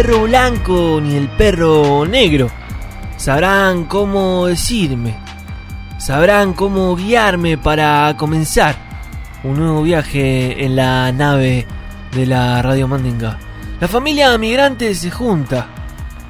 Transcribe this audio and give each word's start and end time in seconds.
Perro 0.00 0.22
blanco 0.22 1.00
ni 1.02 1.16
el 1.16 1.26
perro 1.26 2.06
negro. 2.06 2.48
Sabrán 3.16 3.86
cómo 3.86 4.46
decirme, 4.46 5.16
sabrán 5.98 6.52
cómo 6.52 6.94
guiarme 6.94 7.58
para 7.58 8.14
comenzar 8.16 8.76
un 9.42 9.58
nuevo 9.58 9.82
viaje 9.82 10.64
en 10.64 10.76
la 10.76 11.10
nave 11.10 11.66
de 12.14 12.26
la 12.26 12.62
Radio 12.62 12.86
Mandinga. 12.86 13.40
La 13.80 13.88
familia 13.88 14.38
migrante 14.38 14.94
se 14.94 15.10
junta, 15.10 15.66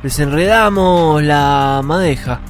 desenredamos 0.02 1.22
la 1.22 1.82
madeja. 1.84 2.40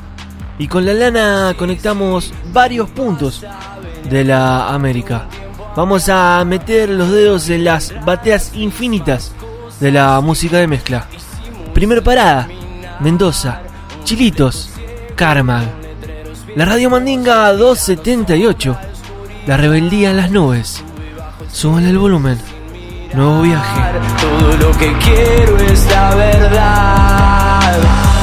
Y 0.56 0.68
con 0.68 0.86
la 0.86 0.94
lana 0.94 1.52
conectamos 1.58 2.32
varios 2.52 2.90
puntos 2.90 3.44
de 4.08 4.22
la 4.22 4.68
América. 4.72 5.26
Vamos 5.74 6.08
a 6.08 6.44
meter 6.44 6.88
los 6.88 7.10
dedos 7.10 7.48
en 7.50 7.64
las 7.64 7.92
bateas 8.04 8.52
infinitas 8.54 9.32
de 9.80 9.90
la 9.92 10.20
música 10.20 10.58
de 10.58 10.66
mezcla. 10.66 11.06
Primer 11.74 12.02
parada, 12.02 12.48
Mendoza, 13.00 13.62
Chilitos, 14.04 14.70
Carmag. 15.14 15.66
La 16.56 16.64
Radio 16.64 16.90
Mandinga 16.90 17.52
278, 17.52 18.76
la 19.46 19.56
rebeldía 19.56 20.10
en 20.10 20.16
las 20.16 20.30
nubes. 20.30 20.82
Suban 21.52 21.84
el 21.86 21.98
volumen, 21.98 22.38
nuevo 23.14 23.42
viaje. 23.42 23.80
Todo 24.20 24.56
lo 24.56 24.78
que 24.78 24.92
quiero 24.98 25.56
es 25.58 25.86
la 25.90 26.14
verdad. 26.14 27.78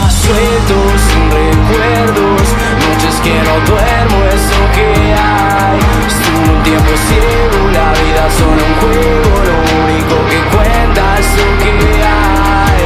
Suelto 0.10 0.76
sin 1.08 1.32
recuerdos, 1.32 2.48
noches 2.82 3.16
que 3.24 3.36
no 3.44 3.56
duermo, 3.72 4.18
es 4.34 4.44
lo 4.52 4.64
que 4.74 4.88
hay. 5.14 5.80
Estuve 6.08 6.58
un 6.58 6.64
tiempo 6.64 6.92
ciego, 7.08 7.58
la 7.72 7.92
vida 7.94 8.24
solo 8.38 8.62
un 8.66 8.74
juego, 8.82 9.65
lo 10.10 10.20
que 10.30 10.40
cuenta 10.54 11.04
es 11.20 11.30
lo 11.40 11.48
que 11.62 11.74
hay. 12.04 12.84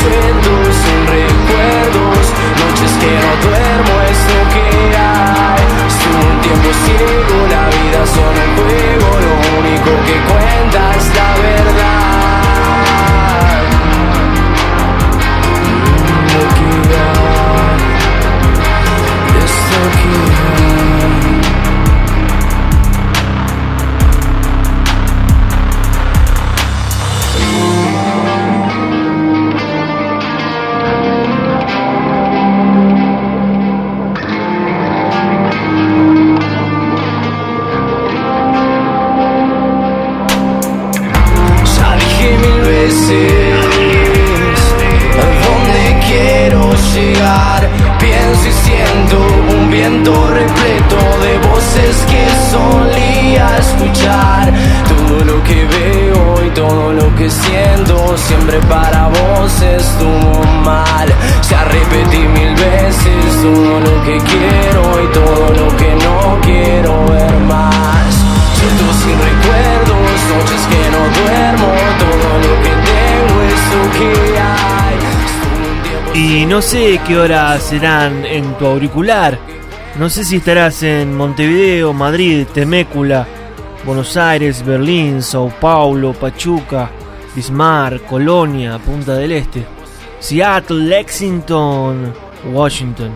Suelto 0.00 0.52
sin 0.82 1.00
recuerdos, 1.06 2.24
noches 2.60 2.92
que 3.00 3.12
no 3.22 3.32
duermo, 3.46 3.94
es 4.10 4.20
lo 4.32 4.40
que 4.52 4.64
hay. 4.96 5.62
Estuve 5.90 6.22
un 6.32 6.40
tiempo 6.40 6.68
ciego, 6.84 7.36
la 7.54 7.64
vida 7.76 8.00
solo 8.06 8.40
un 8.46 8.52
juego, 8.56 9.08
lo 9.26 9.32
único 9.58 9.90
que 10.06 10.14
cuenta 10.26 10.39
No 76.60 76.66
sé 76.66 77.00
qué 77.06 77.16
horas 77.16 77.62
serán 77.62 78.26
en 78.26 78.52
tu 78.58 78.66
auricular. 78.66 79.38
No 79.98 80.10
sé 80.10 80.24
si 80.24 80.36
estarás 80.36 80.82
en 80.82 81.16
Montevideo, 81.16 81.94
Madrid, 81.94 82.46
Temécula, 82.52 83.26
Buenos 83.86 84.14
Aires, 84.18 84.62
Berlín, 84.62 85.22
Sao 85.22 85.50
Paulo, 85.58 86.12
Pachuca, 86.12 86.90
Bismarck, 87.34 88.04
Colonia, 88.04 88.78
Punta 88.78 89.14
del 89.14 89.32
Este, 89.32 89.64
Seattle, 90.18 90.84
Lexington, 90.84 92.12
Washington. 92.52 93.12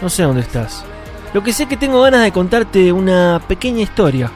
No 0.00 0.08
sé 0.08 0.22
dónde 0.22 0.42
estás. 0.42 0.84
Lo 1.32 1.42
que 1.42 1.52
sé 1.52 1.64
es 1.64 1.68
que 1.68 1.76
tengo 1.76 2.00
ganas 2.00 2.22
de 2.22 2.30
contarte 2.30 2.92
una 2.92 3.42
pequeña 3.48 3.82
historia. 3.82 4.30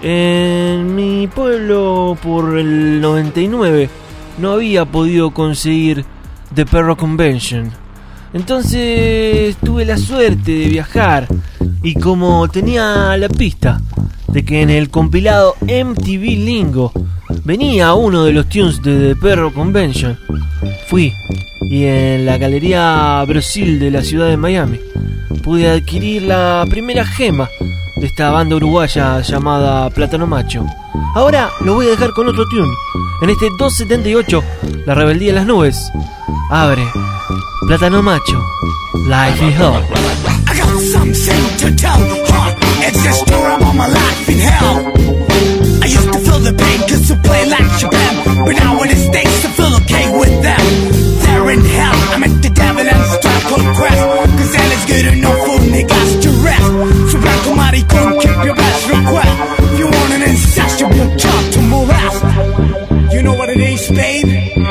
En 0.00 0.96
mi 0.96 1.26
pueblo 1.26 2.16
por 2.22 2.56
el 2.56 3.02
99 3.02 3.90
no 4.38 4.52
había 4.52 4.86
podido 4.86 5.32
conseguir 5.32 6.13
de 6.54 6.66
Perro 6.66 6.96
Convention. 6.96 7.70
Entonces 8.32 9.56
tuve 9.64 9.84
la 9.84 9.96
suerte 9.96 10.52
de 10.52 10.68
viajar 10.68 11.26
y 11.82 11.94
como 11.94 12.48
tenía 12.48 13.16
la 13.16 13.28
pista 13.28 13.80
de 14.28 14.44
que 14.44 14.62
en 14.62 14.70
el 14.70 14.90
compilado 14.90 15.54
MTV 15.62 16.22
Lingo 16.22 16.92
venía 17.44 17.94
uno 17.94 18.24
de 18.24 18.32
los 18.32 18.48
tunes 18.48 18.82
de 18.82 19.14
The 19.14 19.16
Perro 19.16 19.52
Convention, 19.52 20.18
fui 20.88 21.12
y 21.70 21.84
en 21.84 22.26
la 22.26 22.38
Galería 22.38 23.24
Brasil 23.26 23.78
de 23.78 23.90
la 23.90 24.02
ciudad 24.02 24.28
de 24.28 24.36
Miami 24.36 24.80
pude 25.42 25.70
adquirir 25.70 26.22
la 26.22 26.64
primera 26.68 27.04
gema 27.04 27.48
de 27.96 28.06
esta 28.06 28.30
banda 28.30 28.56
uruguaya 28.56 29.20
llamada 29.20 29.90
Plátano 29.90 30.26
Macho. 30.26 30.64
Ahora 31.14 31.50
lo 31.60 31.74
voy 31.74 31.86
a 31.86 31.90
dejar 31.90 32.10
con 32.10 32.28
otro 32.28 32.44
tune, 32.48 32.72
en 33.22 33.30
este 33.30 33.46
278, 33.58 34.42
La 34.86 34.94
Rebeldía 34.94 35.28
de 35.28 35.38
las 35.38 35.46
Nubes. 35.46 35.92
abre, 36.54 36.86
plátano 37.66 38.00
macho, 38.00 38.38
life 39.08 39.42
is 39.42 39.54
hell. 39.54 39.82
I 40.46 40.54
got 40.54 40.78
something 40.94 41.44
to 41.58 41.74
tell, 41.74 41.98
huh? 42.30 42.54
It's 42.86 43.02
the 43.02 43.12
story 43.12 43.54
about 43.54 43.74
my 43.74 43.88
life 43.88 44.28
in 44.28 44.38
hell. 44.38 44.86
I 45.82 45.86
used 45.86 46.12
to 46.12 46.18
feel 46.20 46.38
the 46.38 46.54
pain 46.54 46.80
cause 46.86 47.08
to 47.08 47.16
play 47.26 47.42
like 47.50 47.66
but 48.46 48.54
now 48.62 48.78
when 48.78 48.88
it 48.88 49.02
I 49.44 49.50
feel 49.58 49.74
okay 49.82 50.06
with 50.16 50.34
them. 50.46 50.62
They're 51.26 51.50
in 51.50 51.64
hell, 51.64 51.98
I 52.14 52.18
the 52.40 52.50
devil 52.54 52.86
and 52.86 53.02
crest, 53.74 54.02
cause 54.38 54.52
that 54.54 54.70
is 54.78 54.84
good 54.86 55.06
enough 55.10 55.40
for 55.46 55.58
niggas 55.58 56.22
to 56.22 56.30
rest. 56.46 56.70
So 57.10 57.18
back 57.18 57.40
to 57.46 57.50
Maricon, 57.58 58.22
keep 58.22 58.38
your 58.46 58.54
best 58.54 58.86
request. 58.86 59.34
If 59.74 59.78
you 59.80 59.86
want 59.90 60.10
an 60.14 60.22
incest, 60.22 60.78
you'll 60.78 60.90
be 60.90 61.00
a 61.02 61.16
to 61.50 61.60
molest. 61.66 62.22
You 63.12 63.22
know 63.22 63.34
what 63.34 63.48
it 63.50 63.58
is, 63.58 63.90
babe? 63.90 64.63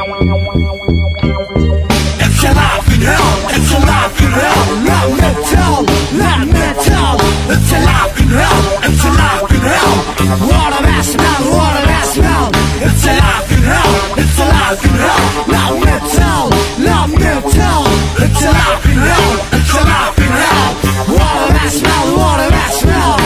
What 10.23 10.71
a 10.71 10.81
mess, 10.83 11.17
man, 11.17 11.41
what 11.51 11.75
a 11.75 11.85
mess, 11.85 12.17
man 12.17 12.51
It's 12.79 13.03
a 13.03 13.11
life 13.11 13.51
in 13.51 13.61
hell, 13.61 13.93
it's 14.17 14.39
a 14.39 14.45
life 14.47 14.85
in 14.85 14.95
hell 14.95 15.23
Let 15.51 15.73
me 15.83 15.91
tell, 16.15 16.47
let 16.79 17.09
me 17.11 17.17
tell 17.51 17.83
It's 18.23 18.39
a 18.39 18.51
life 18.55 18.85
in 18.87 19.03
hell, 19.03 19.35
it's 19.51 19.73
a 19.75 19.83
life 19.83 20.17
in 20.23 20.31
hell 20.31 20.69
What 21.11 21.35
a 21.43 21.51
mess, 21.51 21.75
man, 21.83 22.05
what 22.15 22.39
a 22.39 22.47
mess, 22.55 22.77
man 22.87 23.19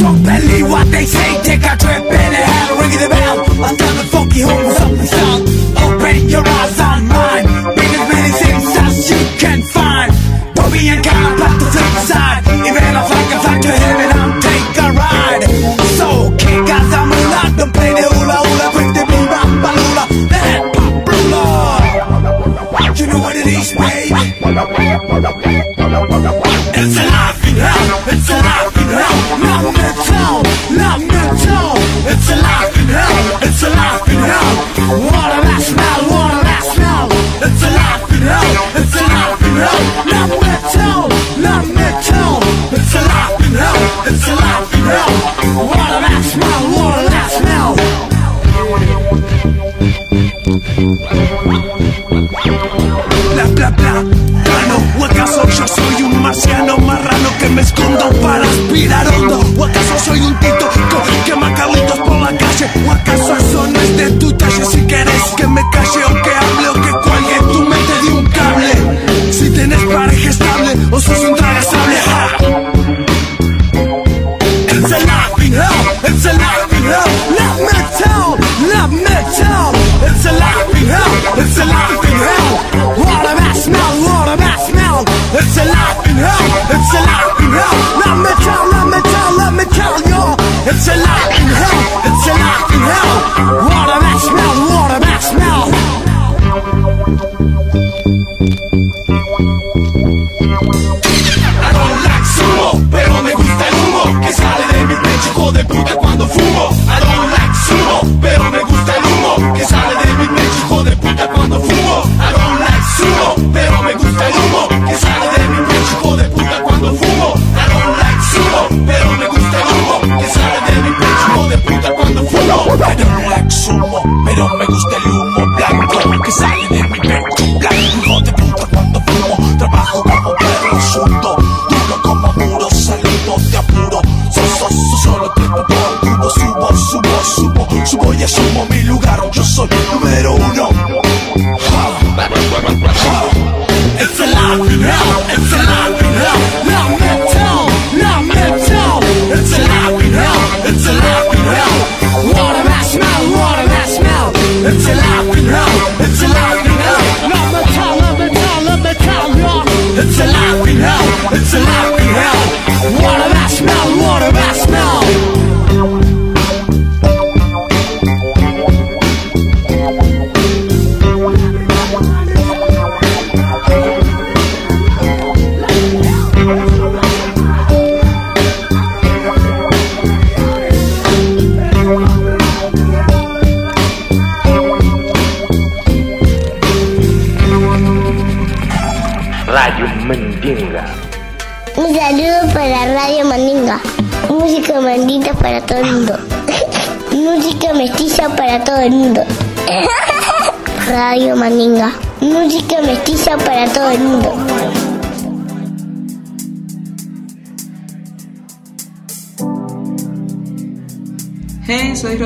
Don't 0.00 0.22
believe 0.24 0.68
what 0.70 0.86
they 0.90 1.04
say, 1.04 1.36
take 1.42 1.64
a 1.68 1.76
trip 1.76 2.04
in 2.04 2.32
hell 2.32 2.80
Ring 2.80 2.96
the 2.96 3.08
bell, 3.10 3.44
I'm 3.62 3.76
the 3.76 4.08
funky 4.10 4.40
home 4.40 4.64
up. 4.64 4.76
something 4.78 5.21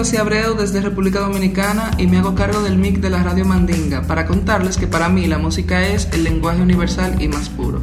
Rosy 0.06 0.18
Abreu 0.18 0.54
desde 0.54 0.80
República 0.80 1.18
Dominicana 1.18 1.90
y 1.98 2.06
me 2.06 2.18
hago 2.18 2.36
cargo 2.36 2.62
del 2.62 2.78
mic 2.78 3.00
de 3.00 3.10
la 3.10 3.25
radio 3.25 3.44
Mandinga 3.44 4.02
para 4.02 4.25
contarles 4.25 4.76
que 4.76 4.86
para 4.86 5.08
mí 5.08 5.26
la 5.26 5.36
música 5.36 5.84
es 5.84 6.08
el 6.12 6.22
lenguaje 6.22 6.62
universal 6.62 7.20
y 7.20 7.26
más 7.26 7.48
puro. 7.48 7.82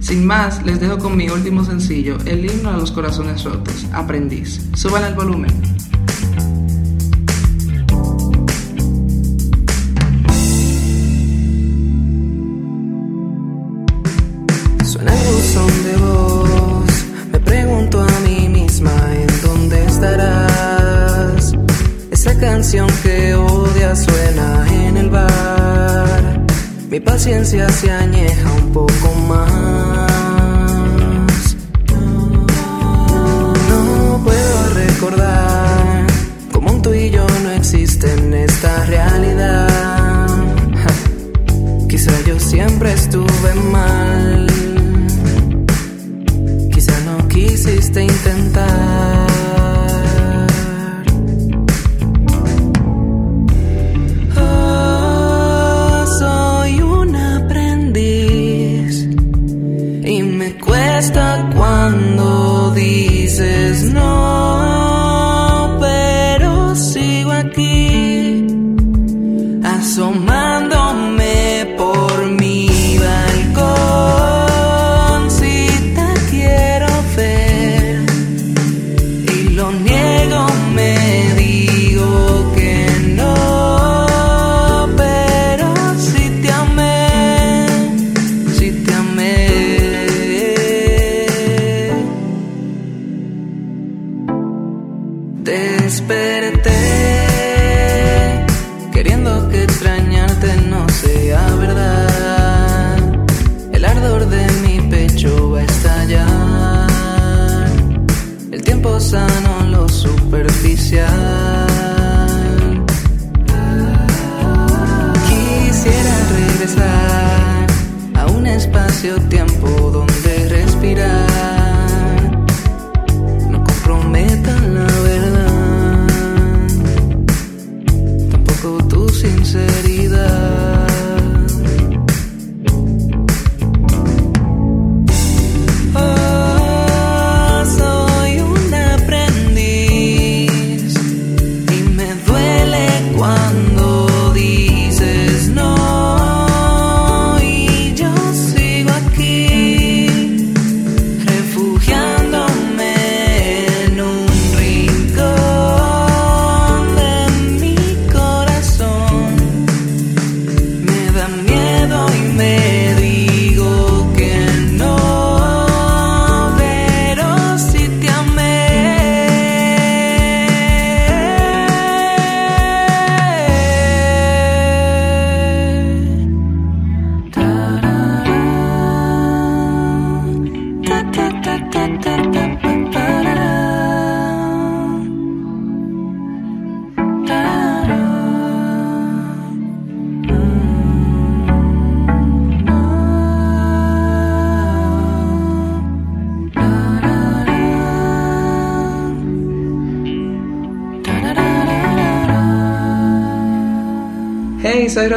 Sin 0.00 0.26
más, 0.26 0.66
les 0.66 0.80
dejo 0.80 0.98
con 0.98 1.16
mi 1.16 1.28
último 1.28 1.64
sencillo, 1.64 2.18
el 2.26 2.44
himno 2.44 2.70
a 2.70 2.76
los 2.76 2.90
corazones 2.90 3.44
rotos, 3.44 3.86
Aprendiz. 3.92 4.60
Suban 4.74 5.04
el 5.04 5.14
volumen. 5.14 5.52
Paciencia 27.04 27.68
se 27.68 27.90
añeja 27.90 28.52
un 28.52 28.72
poco 28.72 28.81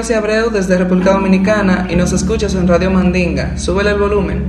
Rosy 0.06 0.14
Abreu 0.14 0.52
desde 0.52 0.78
República 0.78 1.14
Dominicana 1.14 1.88
y 1.90 1.96
nos 1.96 2.12
escuchas 2.12 2.54
en 2.54 2.68
Radio 2.68 2.92
Mandinga. 2.92 3.58
Súbele 3.58 3.90
el 3.90 3.98
volumen. 3.98 4.46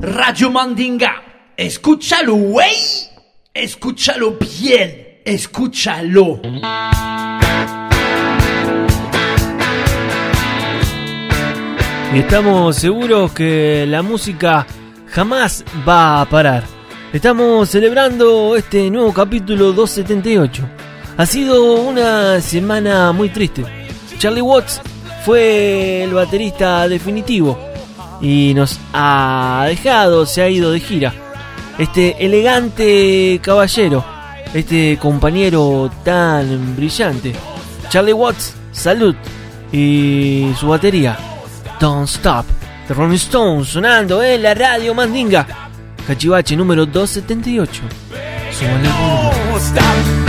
Radio 0.00 0.48
Mandinga. 0.52 1.24
Escúchalo, 1.56 2.36
güey. 2.36 2.76
Escúchalo 3.52 4.36
bien. 4.38 5.22
Escúchalo. 5.24 6.40
Y 12.14 12.18
estamos 12.20 12.76
seguros 12.76 13.32
que 13.32 13.86
la 13.88 14.02
música 14.02 14.64
jamás 15.08 15.64
va 15.88 16.20
a 16.20 16.26
parar. 16.26 16.62
Estamos 17.12 17.68
celebrando 17.70 18.54
este 18.54 18.88
nuevo 18.88 19.12
capítulo 19.12 19.72
278. 19.72 20.75
Ha 21.18 21.24
sido 21.24 21.74
una 21.74 22.40
semana 22.42 23.10
muy 23.12 23.30
triste. 23.30 23.64
Charlie 24.18 24.42
Watts 24.42 24.82
fue 25.24 26.04
el 26.04 26.12
baterista 26.12 26.86
definitivo 26.88 27.58
y 28.20 28.52
nos 28.54 28.78
ha 28.92 29.64
dejado, 29.66 30.26
se 30.26 30.42
ha 30.42 30.48
ido 30.48 30.70
de 30.70 30.80
gira. 30.80 31.14
Este 31.78 32.24
elegante 32.24 33.40
caballero, 33.42 34.04
este 34.52 34.98
compañero 35.00 35.90
tan 36.04 36.76
brillante. 36.76 37.34
Charlie 37.88 38.12
Watts, 38.12 38.54
salud. 38.72 39.14
Y 39.72 40.52
su 40.58 40.68
batería, 40.68 41.16
Don't 41.80 42.08
Stop. 42.08 42.44
The 42.88 42.94
Rolling 42.94 43.16
Stones 43.16 43.68
sonando 43.68 44.22
en 44.22 44.42
la 44.42 44.54
radio 44.54 44.94
Mandinga. 44.94 45.46
Cachivache 46.06 46.56
número 46.56 46.86
278. 46.86 47.82
Súbale 48.52 50.25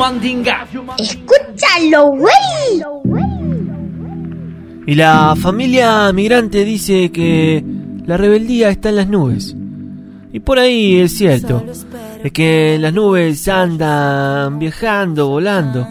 Mandinga. 0.00 0.66
Escúchalo, 0.98 2.12
güey. 2.12 2.82
Y 4.86 4.94
la 4.94 5.36
familia 5.36 6.10
migrante 6.14 6.64
dice 6.64 7.12
que 7.12 7.62
la 8.06 8.16
rebeldía 8.16 8.70
está 8.70 8.88
en 8.88 8.96
las 8.96 9.08
nubes. 9.08 9.54
Y 10.32 10.40
por 10.40 10.58
ahí 10.58 11.00
es 11.00 11.18
cierto. 11.18 11.62
Es 12.24 12.32
que 12.32 12.76
en 12.76 12.82
las 12.82 12.94
nubes 12.94 13.46
andan 13.46 14.58
viajando, 14.58 15.28
volando. 15.28 15.86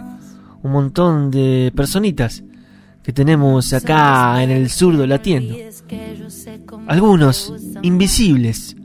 Un 0.64 0.72
montón 0.72 1.30
de 1.30 1.72
personitas 1.76 2.44
que 3.04 3.14
tenemos 3.14 3.72
acá 3.74 4.42
en 4.42 4.50
el 4.50 4.72
sur 4.72 4.96
latiendo. 5.08 5.56
Algunos 6.88 7.54
invisibles. 7.84 8.76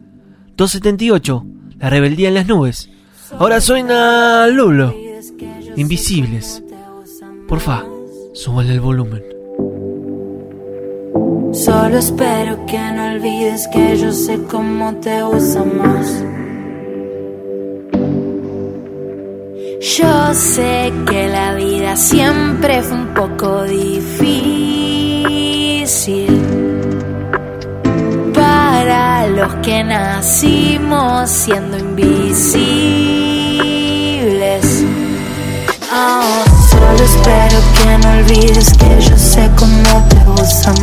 278. 0.55 1.47
La 1.79 1.89
rebeldía 1.89 2.29
en 2.29 2.35
las 2.35 2.47
nubes. 2.47 2.91
Ahora 3.39 3.63
suena 3.63 4.47
Lulo. 4.49 5.04
Invisibles. 5.77 6.63
Porfa, 7.49 7.85
súbale 8.33 8.75
el 8.75 8.81
volumen. 8.81 9.23
Solo 11.53 11.99
espero 11.99 12.65
que 12.67 12.79
no 12.79 13.13
olvides 13.15 13.67
que 13.69 13.97
yo 13.97 14.13
sé 14.13 14.39
cómo 14.51 14.95
te 14.97 15.25
usa 15.25 15.65
más. 15.65 16.25
Yo 19.81 20.35
sé 20.35 20.93
que 21.09 21.29
la 21.29 21.55
vida 21.55 21.97
siempre 21.97 22.81
fue 22.83 22.97
un 22.97 23.15
poco 23.15 23.65
difícil 23.65 24.85
para 28.33 29.27
los 29.29 29.55
que 29.57 29.85
nacimos 29.85 31.29
siendo 31.31 31.79
invisibles. 31.79 33.04
Solo 36.71 37.05
espero 37.05 37.59
que 37.73 37.99
no 37.99 38.11
olvides 38.19 38.73
que 38.77 39.01
yo 39.01 39.17
sé 39.17 39.51
cómo 39.57 40.07
te 40.09 40.43
usa 40.43 40.74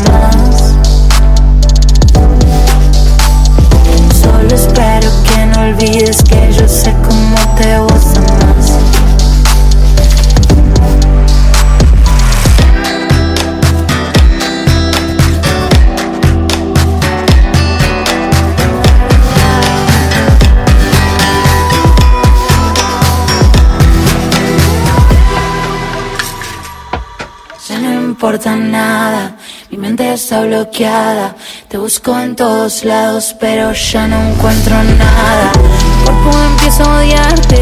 está 30.32 30.46
bloqueada. 30.46 31.36
Te 31.68 31.78
busco 31.78 32.18
en 32.18 32.38
todos 32.38 32.86
lados, 32.86 33.36
pero 33.38 33.74
ya 33.74 34.08
no 34.08 34.16
encuentro 34.30 34.82
nada. 34.82 35.52
Mi 35.58 36.06
cuerpo 36.06 36.32
empieza 36.52 36.84
a 36.86 37.00
odiarte, 37.00 37.60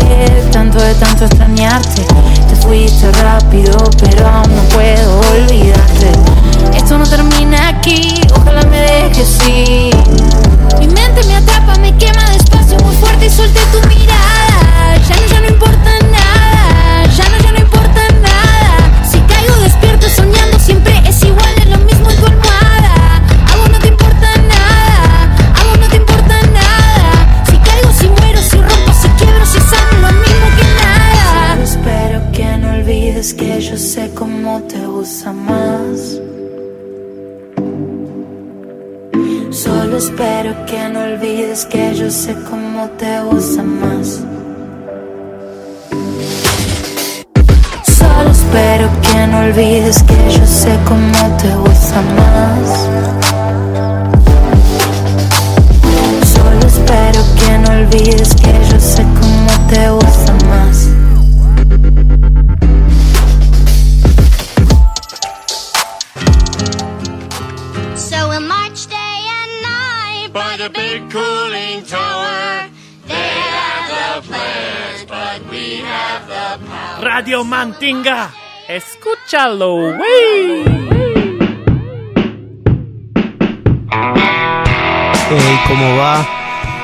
tanto 0.51 0.77
de 0.77 0.93
tanto 0.93 1.25
extrañarte. 1.25 2.05
Te 2.47 2.55
fuiste 2.57 3.11
rápido, 3.23 3.75
pero 3.99 4.27
aún 4.27 4.55
no 4.55 4.61
puedo 4.75 5.19
olvidarte. 5.31 6.11
Esto 6.77 6.99
no 6.99 7.07
termina 7.07 7.69
aquí, 7.69 8.21
ojalá 8.35 8.63
me 8.65 8.79
dejes 8.79 9.47
ir. 9.47 9.95
Mi 10.77 10.87
mente 10.87 11.23
me 11.25 11.37
atrapa, 11.37 11.73
me 11.79 11.97
quema 11.97 12.29
despacio, 12.29 12.77
muy 12.85 12.95
fuerte 12.97 13.25
y 13.25 13.29
suelte 13.31 13.61
tu 13.71 13.79
mirada. 13.87 14.95
Ya 15.07 15.15
ya 15.25 15.39
no 15.41 15.47
importa 15.47 15.98
más. 35.33 36.19
Solo 39.51 39.97
espero 39.97 40.53
que 40.65 40.89
no 40.89 41.01
olvides 41.01 41.65
que 41.65 41.93
yo 41.95 42.09
sé 42.09 42.35
cómo 42.49 42.87
te 42.97 43.21
usa 43.21 43.63
más. 43.63 44.21
Solo 47.83 48.31
espero 48.31 48.89
que 49.01 49.27
no 49.27 49.39
olvides 49.39 50.03
que 50.03 50.37
yo 50.37 50.45
sé 50.45 50.77
cómo 50.87 51.37
te 51.37 51.55
usa 51.69 52.01
más. 52.19 52.87
Solo 56.33 56.67
espero 56.67 57.21
que 57.39 57.57
no 57.59 57.69
olvides 57.79 58.33
que 58.35 58.53
yo 58.71 58.79
sé 58.79 59.03
cómo 59.03 59.67
te 59.69 59.91
usa 59.91 60.28
big 70.67 71.09
cooling 71.09 71.85
tower. 71.85 72.67
They 73.07 73.31
have 73.55 73.87
the 73.87 74.27
plans, 74.27 75.05
but 75.07 75.39
we 75.49 75.77
have 75.77 76.27
the 76.27 76.65
power. 76.67 77.05
Radio 77.05 77.45
Mandinga. 77.45 78.29
Escúchalo, 78.67 79.95
wey. 79.97 80.65
Hey, 85.29 85.59
¿cómo 85.67 85.97
va? 85.97 86.27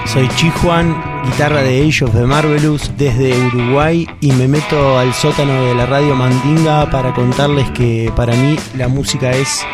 Soy 0.05 0.29
Chijuan, 0.35 0.95
guitarra 1.25 1.61
de 1.61 1.85
Age 1.85 2.05
of 2.05 2.13
the 2.13 2.25
Marvelous 2.25 2.89
desde 2.97 3.38
Uruguay 3.47 4.07
y 4.21 4.31
me 4.31 4.47
meto 4.47 4.97
al 4.97 5.13
sótano 5.13 5.65
de 5.65 5.75
la 5.75 5.85
radio 5.85 6.15
Mandinga 6.15 6.89
para 6.89 7.13
contarles 7.13 7.69
que 7.71 8.11
para 8.15 8.33
mí 8.35 8.55
la 8.77 8.88
música 8.88 9.31
es 9.31 9.65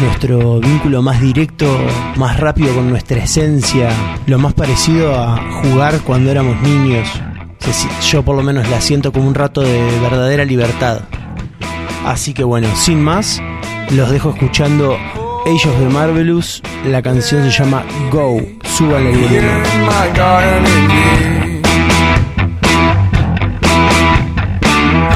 nuestro 0.00 0.60
vínculo 0.60 1.02
más 1.02 1.20
directo, 1.20 1.66
más 2.16 2.38
rápido 2.38 2.74
con 2.74 2.90
nuestra 2.90 3.18
esencia, 3.18 3.90
lo 4.26 4.38
más 4.38 4.54
parecido 4.54 5.14
a 5.14 5.36
jugar 5.62 6.00
cuando 6.00 6.30
éramos 6.30 6.60
niños. 6.62 7.08
yo 8.10 8.22
por 8.22 8.36
lo 8.36 8.42
menos 8.42 8.68
la 8.68 8.80
siento 8.80 9.12
como 9.12 9.28
un 9.28 9.34
rato 9.34 9.60
de 9.60 10.00
verdadera 10.00 10.44
libertad. 10.44 11.00
Así 12.04 12.32
que 12.32 12.44
bueno, 12.44 12.68
sin 12.74 13.02
más, 13.02 13.42
los 13.90 14.10
dejo 14.10 14.30
escuchando 14.30 14.96
Age 15.46 15.68
of 15.68 15.78
the 15.78 15.88
Marvelous. 15.88 16.62
La 16.86 17.02
canción 17.02 17.42
se 17.44 17.50
llama 17.50 17.84
Go. 18.10 18.40
Garden 20.14 20.66
indeed. 20.66 21.58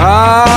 I 0.04 0.52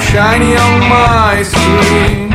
shiny 0.00 0.56
on 0.56 0.80
my 0.88 1.42
screen. 1.42 2.29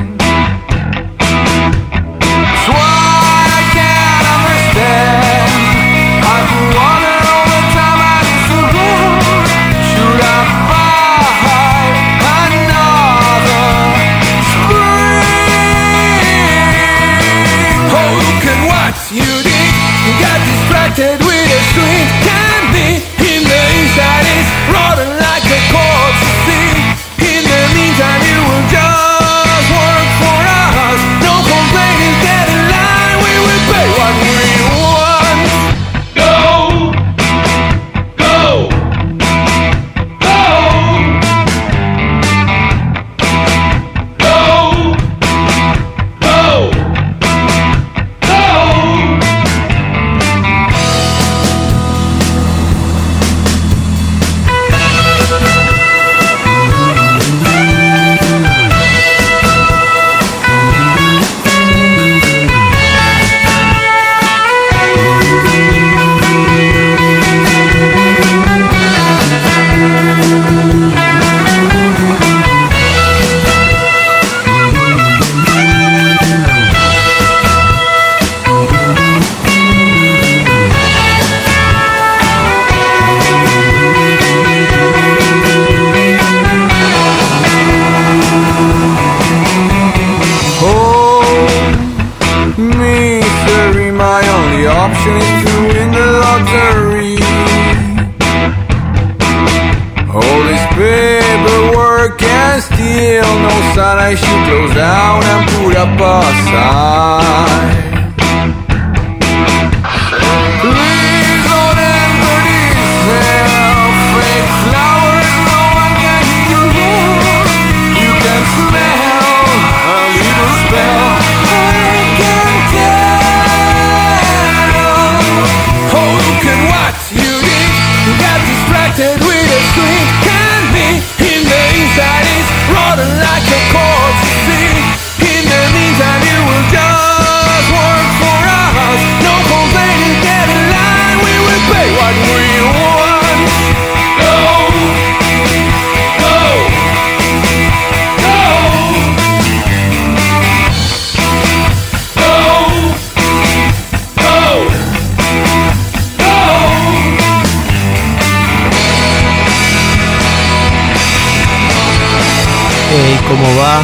Va? 163.65 163.83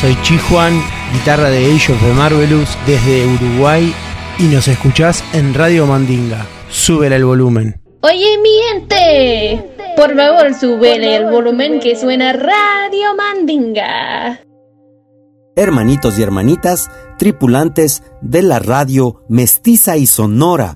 Soy 0.00 0.16
Chijuan, 0.22 0.82
guitarra 1.12 1.48
de 1.50 1.74
Age 1.74 1.92
of 1.92 2.00
the 2.00 2.12
Marvelous 2.12 2.68
desde 2.86 3.26
Uruguay 3.26 3.92
y 4.38 4.44
nos 4.44 4.68
escuchás 4.68 5.24
en 5.32 5.54
Radio 5.54 5.86
Mandinga. 5.86 6.46
Súbele 6.70 7.16
el 7.16 7.24
volumen. 7.24 7.80
Oye, 8.02 8.38
mi 8.42 8.50
gente, 8.68 9.64
por 9.96 10.14
favor, 10.14 10.54
súbele 10.54 11.16
el 11.16 11.30
volumen 11.30 11.80
que 11.80 11.96
suena 11.96 12.32
Radio 12.32 13.14
Mandinga. 13.16 14.40
hermanitos 15.56 16.16
y 16.18 16.22
hermanitas, 16.22 16.88
tripulantes 17.18 18.04
de 18.20 18.42
la 18.42 18.60
radio 18.60 19.24
mestiza 19.28 19.96
y 19.96 20.06
sonora, 20.06 20.74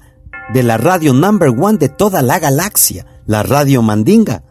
de 0.53 0.64
la 0.64 0.77
radio 0.77 1.12
number 1.12 1.51
one 1.51 1.79
de 1.79 1.88
toda 1.88 2.21
la 2.23 2.40
galaxia, 2.40 3.07
la 3.27 3.45
radio 3.45 3.83
Mandinga. 3.83 4.42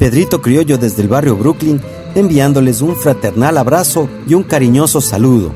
Pedrito 0.00 0.42
Criollo 0.42 0.78
desde 0.78 1.02
el 1.02 1.08
barrio 1.08 1.36
Brooklyn, 1.36 1.80
enviándoles 2.18 2.80
un 2.80 2.96
fraternal 2.96 3.58
abrazo 3.58 4.08
y 4.26 4.34
un 4.34 4.42
cariñoso 4.42 5.00
saludo. 5.00 5.52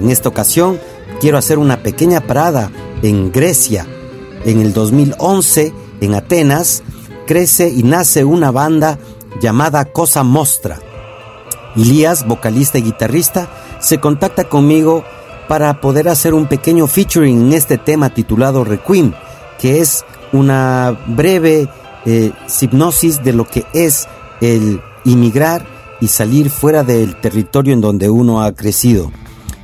En 0.00 0.10
esta 0.10 0.28
ocasión, 0.28 0.78
quiero 1.20 1.38
hacer 1.38 1.58
una 1.58 1.82
pequeña 1.82 2.20
parada 2.20 2.70
en 3.02 3.32
Grecia. 3.32 3.86
En 4.44 4.60
el 4.60 4.72
2011, 4.72 5.72
en 6.00 6.14
Atenas, 6.14 6.82
crece 7.26 7.68
y 7.68 7.82
nace 7.82 8.24
una 8.24 8.50
banda 8.50 8.98
llamada 9.40 9.86
Cosa 9.86 10.22
Mostra. 10.22 10.78
Elías, 11.76 12.26
vocalista 12.26 12.78
y 12.78 12.82
guitarrista, 12.82 13.48
se 13.80 13.98
contacta 13.98 14.44
conmigo 14.44 15.04
para 15.48 15.80
poder 15.80 16.08
hacer 16.08 16.34
un 16.34 16.46
pequeño 16.46 16.86
featuring 16.86 17.48
en 17.48 17.52
este 17.52 17.78
tema 17.78 18.10
titulado 18.10 18.64
Requiem, 18.64 19.12
que 19.58 19.80
es 19.80 20.04
una 20.32 20.96
breve 21.06 21.68
eh, 22.04 22.32
hipnosis 22.60 23.22
de 23.22 23.32
lo 23.32 23.46
que 23.46 23.64
es 23.72 24.08
el 24.40 24.80
inmigrar 25.04 25.75
y 26.00 26.08
salir 26.08 26.50
fuera 26.50 26.84
del 26.84 27.20
territorio 27.20 27.72
en 27.72 27.80
donde 27.80 28.10
uno 28.10 28.42
ha 28.42 28.52
crecido. 28.52 29.12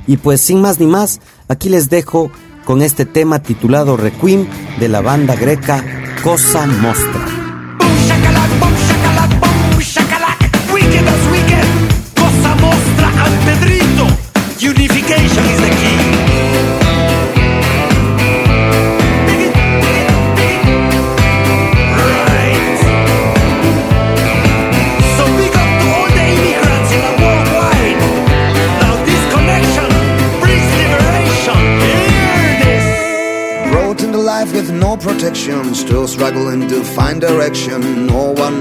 Y 0.07 0.17
pues 0.17 0.41
sin 0.41 0.61
más 0.61 0.79
ni 0.79 0.87
más, 0.87 1.19
aquí 1.47 1.69
les 1.69 1.89
dejo 1.89 2.31
con 2.65 2.81
este 2.81 3.05
tema 3.05 3.39
titulado 3.39 3.97
Requiem 3.97 4.47
de 4.79 4.89
la 4.89 5.01
banda 5.01 5.35
greca 5.35 5.83
Cosa 6.23 6.65
Mostra. 6.65 7.22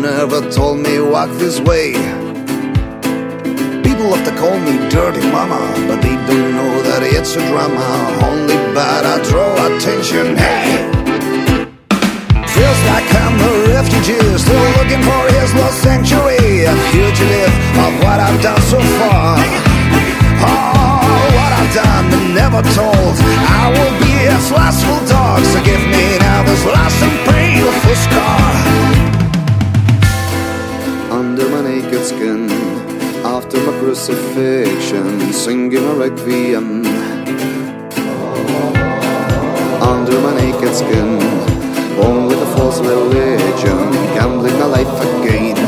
No 0.03 0.11
one 0.11 0.21
ever 0.21 0.51
told 0.51 0.79
me 0.81 0.99
walk 0.99 1.31
this 1.39 1.61
way. 1.61 1.93
People 3.87 4.11
often 4.11 4.35
call 4.35 4.59
me 4.59 4.75
dirty 4.91 5.23
mama, 5.31 5.63
but 5.87 6.03
they 6.03 6.17
don't 6.27 6.51
know 6.59 6.83
that 6.83 7.07
it's 7.07 7.37
a 7.37 7.43
drama. 7.47 7.87
Only 8.27 8.59
but 8.75 9.07
I 9.07 9.23
draw 9.31 9.55
attention. 9.71 10.35
Hey! 10.35 10.91
Feels 12.51 12.81
like 12.91 13.07
I'm 13.15 13.39
a 13.47 13.53
refugee, 13.79 14.19
still 14.43 14.67
looking 14.75 15.07
for 15.07 15.23
his 15.39 15.55
lost 15.55 15.79
sanctuary. 15.87 16.67
A 16.67 16.75
fugitive 16.91 17.55
of 17.79 17.93
what 18.03 18.19
I've 18.19 18.43
done 18.43 18.63
so 18.75 18.83
far. 18.99 19.39
Oh, 20.43 21.23
what 21.31 21.53
I've 21.55 21.71
done 21.79 22.11
but 22.11 22.25
never 22.35 22.63
told. 22.75 23.15
I 23.55 23.71
will 23.71 23.95
be 24.03 24.11
his 24.27 24.51
last 24.51 24.83
bulldog, 24.83 25.47
so 25.47 25.63
give 25.63 25.85
me 25.95 26.19
now 26.19 26.43
this 26.43 26.67
last 26.67 26.99
and 27.07 27.15
painful 27.31 27.95
scar. 27.95 28.92
Crucifixion, 33.93 35.31
singing 35.35 35.85
a 35.85 35.93
requiem. 35.93 36.83
Under 39.83 40.19
my 40.19 40.35
naked 40.41 40.75
skin, 40.75 41.19
born 41.97 42.25
with 42.25 42.41
a 42.41 42.57
false 42.57 42.81
religion, 42.81 43.93
gambling 44.17 44.59
my 44.59 44.65
life 44.65 44.97
again. 45.09 45.59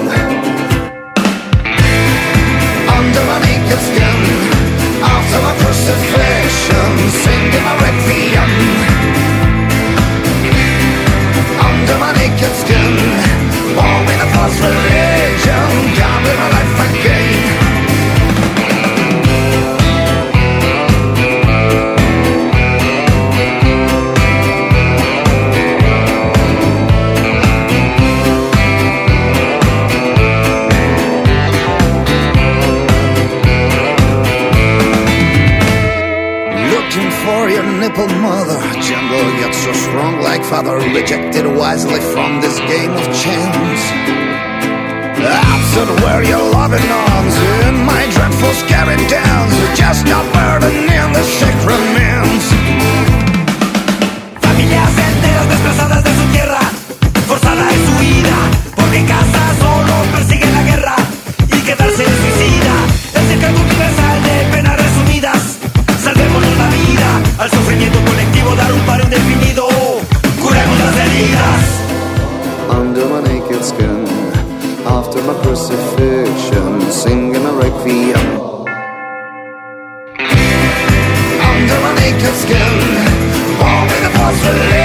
Under 2.96 3.24
my 3.30 3.38
naked 3.44 3.80
skin, 3.88 4.20
after 5.04 5.38
my 5.46 5.54
crucifixion, 5.60 6.92
singing 7.24 7.64
my 7.68 7.76
requiem. 7.84 8.50
Under 11.68 11.96
my 11.98 12.12
naked 12.16 12.54
skin, 12.62 13.13
for 37.24 37.48
your 37.48 37.64
nipple 37.80 38.08
mother. 38.20 38.60
Jungle 38.84 39.26
yet 39.40 39.54
so 39.54 39.72
strong 39.72 40.20
like 40.20 40.44
father 40.44 40.76
Rejected 40.76 41.46
wisely 41.46 42.00
from 42.12 42.40
this 42.40 42.58
game 42.70 42.92
of 42.92 43.04
chance. 43.16 43.82
Absent 45.24 45.90
where 46.02 46.22
your 46.22 46.44
loving 46.52 46.84
arms 46.84 47.34
In 47.66 47.74
my 47.84 48.04
dreadful 48.14 48.52
scary 48.52 48.96
dance. 49.08 49.54
Just 49.78 50.06
a 50.06 50.20
burden 50.36 50.76
in 51.00 51.08
the 51.16 51.24
sacraments 51.40 52.53
my 75.26 75.34
crucifixion 75.42 76.80
Singing 76.90 77.44
a 77.44 77.52
requiem 77.52 78.26
Under 81.50 81.78
my 81.84 81.94
naked 82.00 82.34
skin 82.42 82.74
Born 83.58 83.84
with 83.88 84.08
a 84.08 84.10
false 84.18 84.83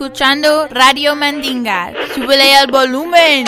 escuchando 0.00 0.66
Radio 0.68 1.14
Mandinga. 1.14 1.92
Súbele 2.14 2.58
el 2.58 2.70
volumen. 2.70 3.44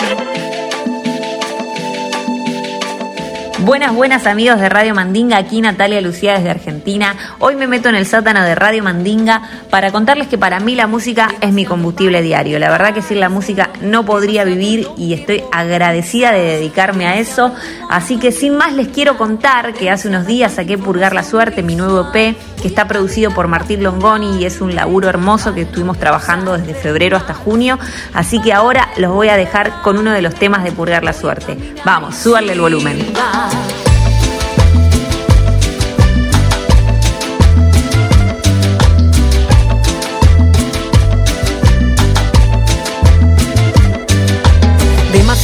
Buenas, 3.63 3.95
buenas 3.95 4.27
amigos 4.27 4.59
de 4.59 4.67
Radio 4.67 4.93
Mandinga, 4.93 5.37
aquí 5.37 5.61
Natalia 5.61 6.01
Lucía 6.01 6.33
desde 6.33 6.49
Argentina. 6.49 7.15
Hoy 7.39 7.55
me 7.55 7.65
meto 7.65 7.87
en 7.87 7.95
el 7.95 8.05
sótano 8.05 8.43
de 8.43 8.55
Radio 8.55 8.83
Mandinga 8.83 9.41
para 9.69 9.89
contarles 9.89 10.27
que 10.27 10.37
para 10.37 10.59
mí 10.59 10.75
la 10.75 10.85
música 10.85 11.29
es 11.39 11.53
mi 11.53 11.63
combustible 11.63 12.21
diario. 12.21 12.59
La 12.59 12.69
verdad 12.69 12.93
que 12.93 13.01
sin 13.01 13.21
la 13.21 13.29
música 13.29 13.69
no 13.81 14.03
podría 14.03 14.43
vivir 14.43 14.89
y 14.97 15.13
estoy 15.13 15.45
agradecida 15.53 16.33
de 16.33 16.41
dedicarme 16.41 17.07
a 17.07 17.17
eso. 17.19 17.53
Así 17.89 18.17
que 18.17 18.33
sin 18.33 18.57
más 18.57 18.73
les 18.73 18.89
quiero 18.89 19.17
contar 19.17 19.73
que 19.73 19.89
hace 19.89 20.09
unos 20.09 20.27
días 20.27 20.55
saqué 20.55 20.77
Purgar 20.77 21.13
la 21.13 21.23
Suerte, 21.23 21.63
mi 21.63 21.77
nuevo 21.77 22.11
EP, 22.13 22.35
que 22.61 22.67
está 22.67 22.85
producido 22.85 23.31
por 23.31 23.47
Martín 23.47 23.81
Longoni 23.81 24.41
y 24.41 24.45
es 24.45 24.59
un 24.59 24.75
laburo 24.75 25.07
hermoso 25.07 25.53
que 25.53 25.61
estuvimos 25.61 25.97
trabajando 25.97 26.57
desde 26.57 26.73
febrero 26.73 27.15
hasta 27.15 27.33
junio. 27.33 27.79
Así 28.13 28.41
que 28.41 28.51
ahora 28.51 28.89
los 28.97 29.13
voy 29.13 29.29
a 29.29 29.37
dejar 29.37 29.81
con 29.83 29.97
uno 29.97 30.11
de 30.11 30.21
los 30.21 30.35
temas 30.35 30.65
de 30.65 30.73
Purgar 30.73 31.05
la 31.05 31.13
Suerte. 31.13 31.57
Vamos, 31.85 32.17
súbanle 32.17 32.51
el 32.51 32.59
volumen. 32.59 33.13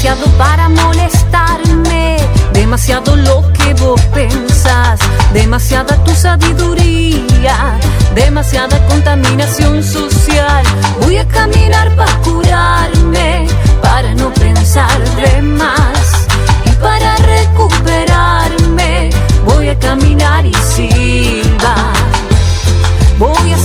Demasiado 0.10 0.38
para 0.40 0.70
molestarme, 0.70 2.18
demasiado 2.52 3.16
lo 3.16 3.54
que 3.54 3.76
vos 3.76 4.02
pensás, 4.12 5.00
demasiada 5.34 6.04
tu 6.04 6.16
sabiduría, 6.16 7.78
demasiada 8.16 8.84
contaminación 8.88 9.84
social. 9.84 10.64
Voy 11.02 11.18
a 11.18 11.28
caminar 11.28 11.96
para 11.96 12.12
curarme, 12.22 13.46
para 13.84 14.16
no 14.16 14.34
pensar 14.34 15.00
de 15.16 15.44
más 15.44 16.26
y 16.66 16.72
para 16.82 17.16
recuperarme. 17.18 19.12
Voy 19.46 19.70
a 19.70 19.78
caminar 19.78 20.44
y 20.44 20.54
silbar, 20.56 21.94
voy 23.20 23.52
a 23.54 23.59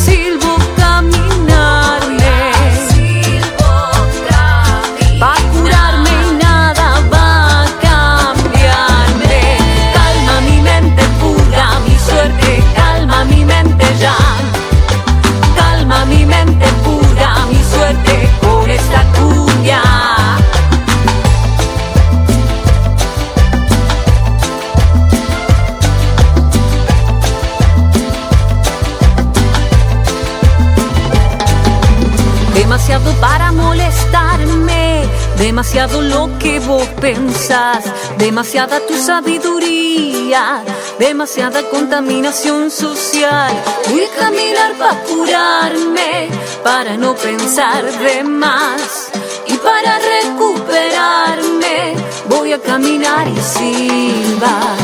demasiado 35.54 36.02
lo 36.02 36.36
que 36.40 36.58
vos 36.58 36.84
pensás, 37.00 37.84
demasiada 38.18 38.80
tu 38.88 38.96
sabiduría, 38.96 40.64
demasiada 40.98 41.62
contaminación 41.70 42.72
social. 42.72 43.52
Voy 43.88 44.02
a 44.02 44.10
caminar 44.18 44.72
para 44.76 45.00
curarme, 45.04 46.28
para 46.64 46.96
no 46.96 47.14
pensar 47.14 47.84
de 47.84 48.24
más 48.24 49.12
y 49.46 49.56
para 49.58 50.00
recuperarme. 50.16 51.94
Voy 52.28 52.52
a 52.52 52.60
caminar 52.60 53.28
y 53.28 53.40
silbar, 53.40 54.76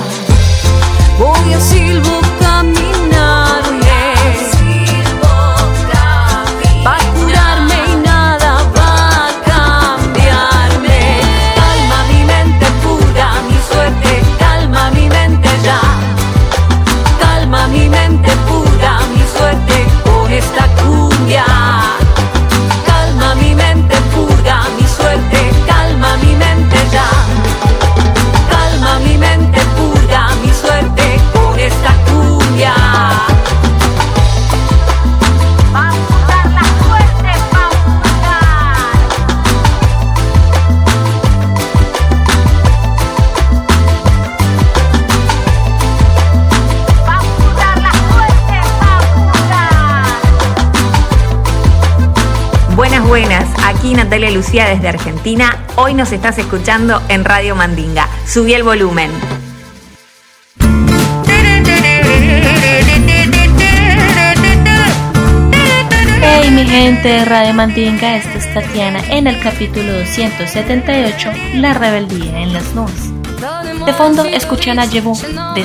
voy 1.18 1.52
a 1.52 1.60
silbo 1.60 2.29
esta 20.32 20.68
cumbia. 20.76 21.99
Aquí 53.90 53.96
Natalia 53.96 54.30
Lucía 54.30 54.68
desde 54.68 54.88
Argentina. 54.88 55.64
Hoy 55.76 55.94
nos 55.94 56.12
estás 56.12 56.38
escuchando 56.38 57.02
en 57.08 57.24
Radio 57.24 57.56
Mandinga. 57.56 58.08
Subí 58.24 58.54
el 58.54 58.62
volumen. 58.62 59.10
Hey 66.22 66.50
mi 66.52 66.64
gente 66.66 67.08
de 67.08 67.24
Radio 67.24 67.54
Mandinga, 67.54 68.16
esta 68.16 68.38
es 68.38 68.54
Tatiana 68.54 69.00
en 69.08 69.26
el 69.26 69.40
capítulo 69.40 69.92
278, 69.92 71.32
La 71.54 71.74
rebeldía 71.74 72.42
en 72.42 72.52
las 72.52 72.72
nubes. 72.74 73.10
De 73.86 73.92
fondo 73.94 74.24
escuchan 74.24 74.78
a 74.78 74.86
Jebu 74.86 75.16
de 75.54 75.64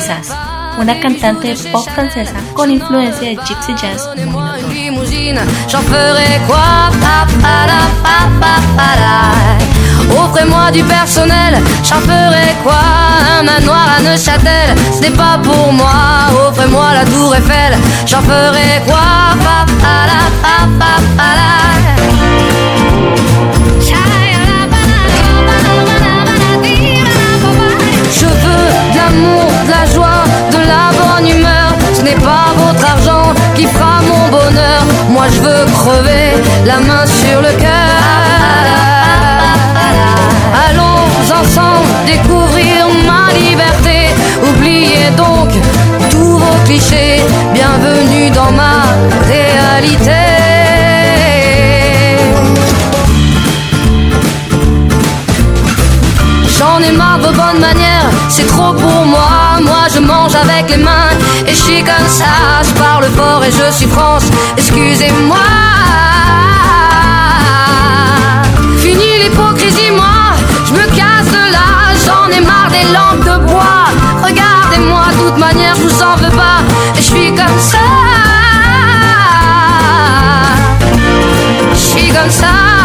una 0.77 0.99
cantante 0.99 1.55
pop 1.71 1.87
francesa 1.89 2.33
con 2.53 2.69
influencia 2.69 3.29
de 3.29 3.37
gypsy 3.45 3.73
jazz. 3.75 4.09
Offrez-moi 10.17 10.71
du 10.71 10.83
personnel, 10.83 11.61
j'en 11.83 11.99
ferai 12.01 12.55
quoi? 12.63 12.81
Un 13.39 13.43
manoir 13.43 13.87
à 13.97 14.01
Neuchâtel, 14.01 14.75
ce 14.95 15.01
n'est 15.01 15.15
pas 15.15 15.39
pour 15.43 15.73
moi. 15.73 16.29
Offrez-moi 16.47 16.93
la 16.93 17.05
tour 17.05 17.35
Eiffel, 17.35 17.77
j'en 18.05 18.21
ferai 18.21 18.81
quoi? 18.85 19.35
Pa, 19.43 19.65
pa, 19.81 20.05
la. 20.07 20.25
La 36.65 36.79
main 36.79 37.05
sur 37.05 37.41
le 37.41 37.51
cœur. 37.59 37.69
Allons 40.67 41.05
ensemble 41.39 41.87
découvrir 42.07 42.87
ma 43.05 43.31
liberté. 43.33 44.09
Oubliez 44.49 45.11
donc 45.15 45.49
tous 46.09 46.37
vos 46.39 46.57
clichés. 46.65 47.21
Bienvenue 47.53 48.31
dans 48.31 48.51
ma 48.51 48.81
réalité. 49.27 50.11
J'en 56.57 56.79
ai 56.79 56.91
marre 56.91 57.19
de 57.19 57.27
bonnes 57.27 57.59
manières, 57.59 58.09
c'est 58.29 58.47
trop 58.47 58.73
pour 58.73 59.05
moi. 59.05 59.34
Je 59.93 59.99
mange 59.99 60.33
avec 60.33 60.69
les 60.71 60.77
mains 60.77 61.11
et 61.45 61.51
je 61.51 61.55
suis 61.55 61.83
comme 61.83 62.07
ça. 62.07 62.63
Je 62.63 62.71
parle 62.73 63.05
fort 63.15 63.43
et 63.43 63.51
je 63.51 63.71
suis 63.71 63.85
France, 63.85 64.23
excusez-moi. 64.57 65.37
Fini 68.79 69.19
l'hypocrisie, 69.23 69.91
moi, 69.91 70.33
je 70.65 70.73
me 70.73 70.85
casse 70.87 71.29
de 71.31 71.51
là. 71.51 71.93
J'en 72.03 72.27
ai 72.35 72.41
marre 72.41 72.69
des 72.71 72.91
lampes 72.91 73.25
de 73.25 73.45
bois. 73.45 73.85
Regardez-moi, 74.23 75.03
de 75.11 75.29
toute 75.29 75.37
manière, 75.37 75.75
je 75.75 75.81
vous 75.83 76.03
en 76.03 76.15
veux 76.15 76.35
pas. 76.35 76.61
Et 76.95 77.01
je 77.01 77.03
suis 77.03 77.29
comme 77.29 77.59
ça. 77.59 77.77
Je 81.73 81.77
suis 81.77 82.07
comme 82.09 82.31
ça. 82.31 82.84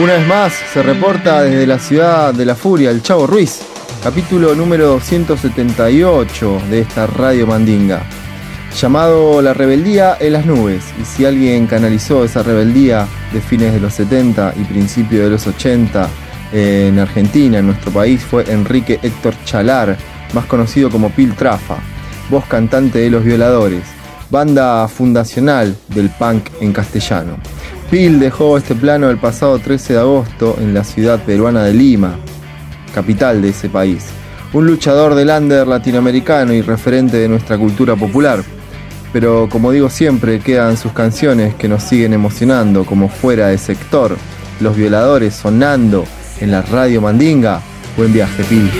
Una 0.00 0.14
vez 0.14 0.26
más 0.26 0.54
se 0.72 0.82
reporta 0.82 1.42
desde 1.42 1.66
la 1.66 1.78
ciudad 1.78 2.32
de 2.32 2.46
la 2.46 2.54
furia 2.54 2.90
el 2.90 3.02
Chavo 3.02 3.26
Ruiz, 3.26 3.60
capítulo 4.02 4.54
número 4.54 4.98
178 4.98 6.62
de 6.70 6.80
esta 6.80 7.06
Radio 7.06 7.46
Mandinga. 7.46 8.02
llamado 8.80 9.42
La 9.42 9.52
rebeldía 9.52 10.16
en 10.18 10.32
las 10.32 10.46
nubes. 10.46 10.82
Y 10.98 11.04
si 11.04 11.26
alguien 11.26 11.66
canalizó 11.66 12.24
esa 12.24 12.42
rebeldía 12.42 13.06
de 13.34 13.42
fines 13.42 13.74
de 13.74 13.80
los 13.80 13.92
70 13.92 14.54
y 14.56 14.64
principios 14.64 15.24
de 15.24 15.30
los 15.30 15.46
80 15.46 16.08
en 16.54 16.98
Argentina, 16.98 17.58
en 17.58 17.66
nuestro 17.66 17.92
país, 17.92 18.22
fue 18.22 18.50
Enrique 18.50 18.98
Héctor 19.02 19.34
Chalar, 19.44 19.98
más 20.32 20.46
conocido 20.46 20.88
como 20.88 21.10
Pil 21.10 21.34
Trafa, 21.34 21.76
voz 22.30 22.46
cantante 22.46 22.98
de 22.98 23.10
Los 23.10 23.24
Violadores, 23.24 23.84
banda 24.30 24.88
fundacional 24.88 25.76
del 25.88 26.08
punk 26.08 26.48
en 26.62 26.72
castellano. 26.72 27.36
Pil 27.92 28.18
dejó 28.18 28.56
este 28.56 28.74
plano 28.74 29.10
el 29.10 29.18
pasado 29.18 29.58
13 29.58 29.92
de 29.92 29.98
agosto 29.98 30.56
en 30.58 30.72
la 30.72 30.82
ciudad 30.82 31.22
peruana 31.22 31.62
de 31.64 31.74
Lima, 31.74 32.16
capital 32.94 33.42
de 33.42 33.50
ese 33.50 33.68
país. 33.68 34.06
Un 34.54 34.66
luchador 34.66 35.14
del 35.14 35.28
under 35.28 35.66
latinoamericano 35.66 36.54
y 36.54 36.62
referente 36.62 37.18
de 37.18 37.28
nuestra 37.28 37.58
cultura 37.58 37.94
popular. 37.94 38.42
Pero 39.12 39.46
como 39.50 39.72
digo 39.72 39.90
siempre, 39.90 40.40
quedan 40.40 40.78
sus 40.78 40.92
canciones 40.92 41.54
que 41.56 41.68
nos 41.68 41.82
siguen 41.82 42.14
emocionando, 42.14 42.86
como 42.86 43.10
fuera 43.10 43.48
de 43.48 43.58
sector, 43.58 44.16
Los 44.60 44.74
Violadores 44.74 45.34
sonando 45.34 46.06
en 46.40 46.50
la 46.50 46.62
radio 46.62 47.02
Mandinga. 47.02 47.60
Buen 47.98 48.10
viaje, 48.10 48.42
Pil. 48.44 48.70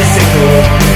Fuera 0.00 0.91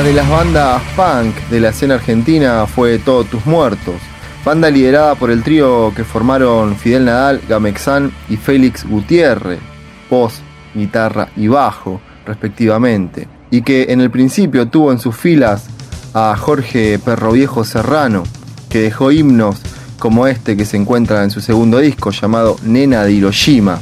de 0.00 0.14
las 0.14 0.28
bandas 0.28 0.82
punk 0.96 1.36
de 1.50 1.60
la 1.60 1.68
escena 1.68 1.94
argentina 1.94 2.66
fue 2.66 2.98
Todos 2.98 3.28
Tus 3.28 3.44
Muertos, 3.44 3.96
banda 4.42 4.70
liderada 4.70 5.14
por 5.16 5.30
el 5.30 5.42
trío 5.42 5.92
que 5.94 6.02
formaron 6.02 6.76
Fidel 6.76 7.04
Nadal, 7.04 7.42
Gamexán 7.46 8.10
y 8.30 8.36
Félix 8.36 8.84
Gutiérrez, 8.88 9.60
voz, 10.08 10.40
guitarra 10.74 11.28
y 11.36 11.46
bajo, 11.46 12.00
respectivamente, 12.26 13.28
y 13.50 13.60
que 13.62 13.88
en 13.90 14.00
el 14.00 14.10
principio 14.10 14.66
tuvo 14.66 14.92
en 14.92 14.98
sus 14.98 15.14
filas 15.14 15.66
a 16.14 16.34
Jorge 16.36 16.98
Perroviejo 16.98 17.62
Serrano, 17.62 18.22
que 18.70 18.80
dejó 18.80 19.12
himnos 19.12 19.60
como 19.98 20.26
este 20.26 20.56
que 20.56 20.64
se 20.64 20.78
encuentra 20.78 21.22
en 21.22 21.30
su 21.30 21.42
segundo 21.42 21.78
disco 21.78 22.10
llamado 22.10 22.56
Nena 22.64 23.04
de 23.04 23.12
Hiroshima. 23.12 23.78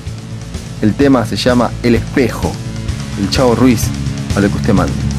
El 0.82 0.92
tema 0.94 1.24
se 1.24 1.36
llama 1.36 1.70
El 1.84 1.94
Espejo. 1.94 2.52
El 3.20 3.30
Chavo 3.30 3.54
Ruiz, 3.54 3.86
a 4.36 4.40
lo 4.40 4.48
que 4.48 4.56
usted 4.56 4.74
mande. 4.74 5.09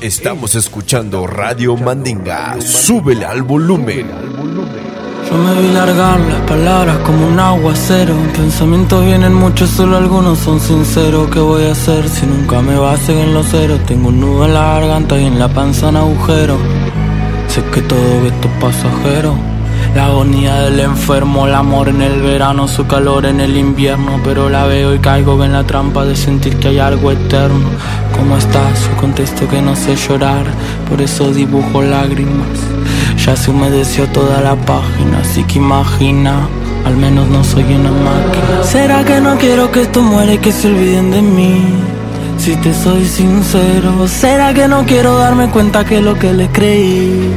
Estamos 0.00 0.54
escuchando 0.54 1.26
Radio 1.26 1.76
Mandinga. 1.76 2.58
Súbele 2.58 3.26
al 3.26 3.42
volumen. 3.42 4.06
Yo 5.28 5.36
me 5.36 5.60
vi 5.60 5.74
largar 5.74 6.18
las 6.20 6.40
palabras 6.48 6.96
como 7.04 7.28
un 7.28 7.38
aguacero. 7.38 8.14
Pensamientos 8.34 9.04
vienen 9.04 9.34
muchos, 9.34 9.68
solo 9.68 9.98
algunos 9.98 10.38
son 10.38 10.58
sinceros. 10.58 11.28
¿Qué 11.30 11.40
voy 11.40 11.64
a 11.64 11.72
hacer 11.72 12.08
si 12.08 12.24
nunca 12.24 12.62
me 12.62 12.76
basen 12.76 13.18
en 13.18 13.34
los 13.34 13.46
ceros? 13.48 13.84
Tengo 13.84 14.08
un 14.08 14.20
nudo 14.20 14.46
en 14.46 14.54
la 14.54 14.80
garganta 14.80 15.20
y 15.20 15.26
en 15.26 15.38
la 15.38 15.48
panza 15.48 15.90
un 15.90 15.96
agujero. 15.96 16.56
Sé 17.48 17.62
que 17.64 17.82
todo 17.82 18.26
esto 18.26 18.48
es 18.48 18.54
pasajero. 18.58 19.34
La 19.94 20.06
agonía 20.06 20.62
del 20.62 20.80
enfermo, 20.80 21.46
el 21.46 21.54
amor 21.54 21.90
en 21.90 22.00
el 22.00 22.22
verano, 22.22 22.68
su 22.68 22.86
calor 22.86 23.26
en 23.26 23.40
el 23.40 23.54
invierno. 23.54 24.18
Pero 24.24 24.48
la 24.48 24.64
veo 24.64 24.94
y 24.94 24.98
caigo 24.98 25.44
en 25.44 25.52
la 25.52 25.64
trampa 25.64 26.06
de 26.06 26.16
sentir 26.16 26.56
que 26.56 26.68
hay 26.68 26.78
algo 26.78 27.10
eterno. 27.10 27.68
¿Cómo 28.16 28.36
estás? 28.36 28.88
Yo 28.88 28.96
contesto 28.96 29.48
que 29.48 29.60
no 29.60 29.74
sé 29.76 29.96
llorar, 29.96 30.44
por 30.88 31.00
eso 31.00 31.32
dibujo 31.32 31.82
lágrimas. 31.82 32.58
Ya 33.24 33.36
se 33.36 33.50
humedeció 33.50 34.06
toda 34.08 34.40
la 34.40 34.56
página, 34.56 35.18
así 35.20 35.44
que 35.44 35.58
imagina. 35.58 36.48
Al 36.84 36.96
menos 36.96 37.28
no 37.28 37.44
soy 37.44 37.64
una 37.64 37.90
máquina. 37.90 38.64
¿Será 38.64 39.04
que 39.04 39.20
no 39.20 39.36
quiero 39.36 39.70
que 39.70 39.82
esto 39.82 40.02
muera 40.02 40.32
y 40.32 40.38
que 40.38 40.50
se 40.50 40.68
olviden 40.68 41.10
de 41.10 41.22
mí? 41.22 41.62
Si 42.38 42.56
te 42.56 42.72
soy 42.72 43.04
sincero, 43.04 44.08
¿será 44.08 44.54
que 44.54 44.66
no 44.66 44.86
quiero 44.86 45.18
darme 45.18 45.50
cuenta 45.50 45.84
que 45.84 46.00
lo 46.00 46.18
que 46.18 46.32
les 46.32 46.48
creí 46.48 47.30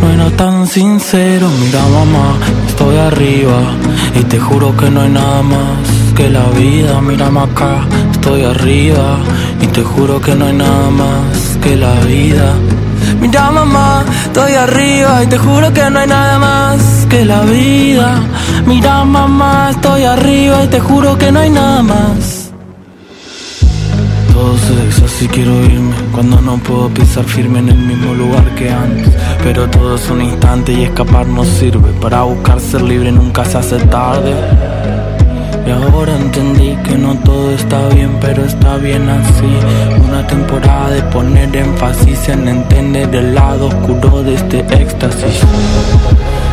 no 0.00 0.10
era 0.10 0.30
tan 0.30 0.66
sincero? 0.66 1.50
Mira 1.60 1.82
mamá, 1.82 2.38
estoy 2.66 2.96
arriba 2.96 3.58
y 4.18 4.24
te 4.24 4.38
juro 4.40 4.74
que 4.74 4.88
no 4.90 5.02
hay 5.02 5.10
nada 5.10 5.42
más 5.42 5.76
que 6.16 6.30
la 6.30 6.46
vida. 6.58 7.02
Mírame 7.02 7.40
acá, 7.40 7.86
estoy 8.12 8.44
arriba 8.44 9.18
te 9.76 9.82
juro 9.82 10.18
que 10.18 10.34
no 10.34 10.46
hay 10.46 10.54
nada 10.54 10.90
más 10.90 11.58
que 11.62 11.76
la 11.76 11.92
vida. 12.06 12.54
Mira 13.20 13.50
mamá, 13.50 14.04
estoy 14.24 14.54
arriba 14.54 15.22
y 15.22 15.26
te 15.26 15.36
juro 15.36 15.70
que 15.70 15.90
no 15.90 15.98
hay 15.98 16.08
nada 16.08 16.38
más 16.38 17.06
que 17.10 17.26
la 17.26 17.42
vida. 17.42 18.22
Mira 18.66 19.04
mamá, 19.04 19.68
estoy 19.72 20.04
arriba 20.04 20.64
y 20.64 20.68
te 20.68 20.80
juro 20.80 21.18
que 21.18 21.30
no 21.30 21.40
hay 21.40 21.50
nada 21.50 21.82
más. 21.82 22.50
Todo 24.32 24.56
sexo, 24.56 25.04
así 25.04 25.28
quiero 25.28 25.64
irme 25.64 25.96
Cuando 26.12 26.38
no 26.42 26.58
puedo 26.58 26.90
pisar 26.90 27.24
firme 27.24 27.58
en 27.60 27.70
el 27.70 27.78
mismo 27.78 28.12
lugar 28.12 28.54
que 28.54 28.70
antes 28.70 29.14
Pero 29.42 29.66
todo 29.70 29.96
es 29.96 30.10
un 30.10 30.20
instante 30.20 30.74
y 30.74 30.82
escapar 30.82 31.26
no 31.26 31.42
sirve 31.42 31.90
Para 32.02 32.20
buscar 32.24 32.60
ser 32.60 32.82
libre 32.82 33.10
nunca 33.12 33.46
se 33.46 33.56
hace 33.56 33.78
tarde 33.86 34.34
y 35.66 35.70
ahora 35.70 36.16
entendí 36.16 36.76
que 36.84 36.96
no 36.96 37.16
todo 37.18 37.50
está 37.52 37.88
bien, 37.88 38.16
pero 38.20 38.44
está 38.44 38.76
bien 38.76 39.08
así. 39.08 39.58
Una 40.06 40.24
temporada 40.26 40.90
de 40.90 41.02
poner 41.02 41.56
énfasis 41.56 42.28
en 42.28 42.46
entender 42.48 43.12
el 43.14 43.34
lado 43.34 43.66
oscuro 43.66 44.22
de 44.22 44.34
este 44.34 44.60
éxtasis. 44.60 45.42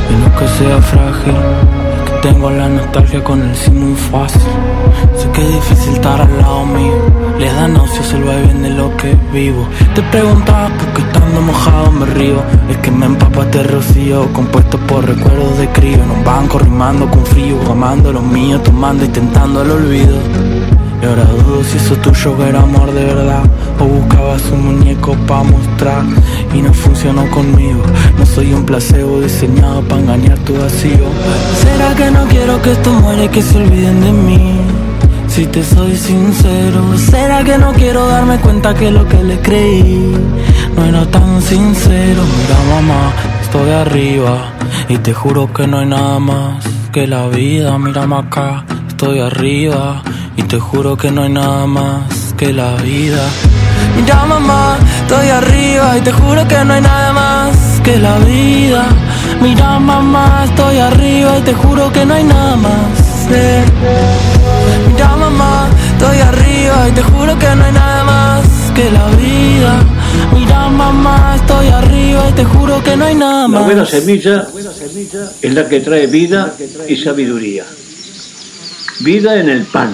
Y 0.09 0.13
no 0.15 0.35
que 0.37 0.47
sea 0.47 0.81
frágil, 0.81 1.35
tengo 2.23 2.49
la 2.49 2.69
nostalgia 2.69 3.21
con 3.21 3.41
el 3.41 3.53
sí 3.53 3.69
muy 3.69 3.95
fácil. 3.95 4.41
Sé 5.17 5.29
que 5.31 5.41
es 5.41 5.53
difícil 5.55 5.93
estar 5.95 6.21
al 6.21 6.37
lado 6.41 6.65
mío, 6.65 6.95
les 7.37 7.53
da 7.53 7.67
náuseas 7.67 8.13
el 8.13 8.23
vaivén 8.23 8.63
de 8.63 8.69
lo 8.69 8.95
que 8.95 9.13
vivo. 9.33 9.67
Te 9.93 10.01
preguntaba 10.03 10.69
por 10.69 10.87
qué 10.93 11.01
estando 11.01 11.41
mojado 11.41 11.91
me 11.91 12.05
río. 12.05 12.41
Es 12.69 12.77
que 12.77 12.91
me 12.91 13.07
empapa 13.07 13.41
este 13.41 13.63
rocío, 13.63 14.31
compuesto 14.31 14.77
por 14.87 15.05
recuerdos 15.05 15.57
de 15.57 15.67
crío. 15.69 16.01
En 16.01 16.11
un 16.11 16.23
banco 16.23 16.59
rimando 16.59 17.09
con 17.09 17.25
frío, 17.25 17.57
amando 17.69 18.13
lo 18.13 18.21
mío, 18.21 18.59
tomando, 18.61 19.03
intentando 19.03 19.61
el 19.61 19.71
olvido. 19.71 20.17
Y 21.03 21.05
ahora 21.05 21.25
dudo 21.25 21.61
si 21.65 21.75
eso 21.75 21.97
tuyo 21.97 22.33
era 22.45 22.61
amor 22.61 22.93
de 22.93 23.03
verdad. 23.03 23.43
O 23.77 23.83
buscabas 23.83 24.41
un 24.51 24.67
muñeco 24.67 25.13
pa' 25.27 25.43
mostrar 25.43 26.05
Y 26.53 26.61
no 26.61 26.73
funcionó 26.73 27.29
conmigo. 27.29 27.83
No 28.17 28.25
soy 28.25 28.53
un 28.53 28.63
placebo 28.63 29.19
diseñado 29.19 29.81
pa' 29.81 29.99
engañar 29.99 30.39
tu 30.39 30.53
vacío. 30.57 31.05
¿Será 31.61 31.93
que 31.93 32.09
no 32.09 32.23
quiero 32.29 32.61
que 32.61 32.71
esto 32.71 32.93
muera 32.93 33.25
y 33.25 33.27
que 33.27 33.41
se 33.41 33.57
olviden 33.57 33.99
de 33.99 34.11
mí? 34.13 34.61
Si 35.27 35.45
te 35.47 35.63
soy 35.63 35.97
sincero 35.97 36.95
¿Será 36.95 37.43
que 37.43 37.57
no 37.57 37.73
quiero 37.73 38.07
darme 38.07 38.37
cuenta 38.37 38.71
que 38.75 38.91
lo 38.91 39.07
que 39.07 39.23
le 39.23 39.39
creí 39.39 40.15
No 40.77 40.85
era 40.85 41.07
tan 41.07 41.41
sincero 41.41 42.21
Mira 42.37 42.75
mamá, 42.75 43.11
estoy 43.41 43.71
arriba 43.71 44.53
Y 44.89 44.97
te 44.99 45.11
juro 45.11 45.51
que 45.51 45.65
no 45.65 45.79
hay 45.79 45.87
nada 45.87 46.19
más 46.19 46.63
que 46.91 47.07
la 47.07 47.27
vida. 47.27 47.75
Mírame 47.79 48.17
acá, 48.17 48.63
estoy 48.87 49.19
arriba 49.19 50.03
y 50.37 50.43
te 50.43 50.59
juro 50.59 50.97
que 50.97 51.11
no 51.11 51.23
hay 51.23 51.29
nada 51.29 51.65
más 51.67 52.33
que 52.37 52.53
la 52.53 52.75
vida. 52.77 53.23
Mira 53.95 54.25
mamá, 54.25 54.77
estoy 55.01 55.27
arriba 55.29 55.97
y 55.97 56.01
te 56.01 56.11
juro 56.11 56.47
que 56.47 56.63
no 56.65 56.73
hay 56.73 56.81
nada 56.81 57.13
más 57.13 57.55
que 57.83 57.97
la 57.99 58.17
vida. 58.19 58.85
Mira 59.41 59.79
mamá, 59.79 60.43
estoy 60.45 60.77
arriba 60.77 61.37
y 61.39 61.41
te 61.41 61.53
juro 61.53 61.91
que 61.91 62.05
no 62.05 62.13
hay 62.15 62.23
nada 62.23 62.55
más. 62.55 63.27
eh. 63.31 63.63
Mira 64.87 65.15
mamá, 65.15 65.67
estoy 65.93 66.17
arriba 66.19 66.87
y 66.89 66.91
te 66.91 67.03
juro 67.03 67.37
que 67.37 67.55
no 67.55 67.65
hay 67.65 67.71
nada 67.71 68.03
más 68.03 68.41
que 68.75 68.89
la 68.89 69.07
vida. 69.15 69.75
Mira 70.33 70.69
mamá, 70.69 71.35
estoy 71.35 71.67
arriba 71.67 72.23
y 72.29 72.33
te 72.33 72.45
juro 72.45 72.83
que 72.83 72.95
no 72.97 73.05
hay 73.05 73.15
nada 73.15 73.41
La 73.43 73.47
más. 73.47 73.65
buena 73.65 73.85
semilla 73.85 74.47
es 75.41 75.53
la 75.53 75.67
que 75.69 75.79
trae 75.81 76.07
vida 76.07 76.53
y 76.87 76.95
sabiduría. 76.95 77.65
Vida 79.01 79.39
en 79.39 79.49
el 79.49 79.63
pan, 79.65 79.93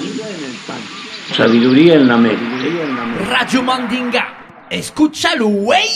sabiduría 1.36 1.96
en 1.96 2.08
la 2.08 2.18
mente. 2.18 2.44
Radio 3.30 3.64
Mandinga. 3.64 4.68
Escúchalo, 4.70 5.48
güey. 5.48 5.88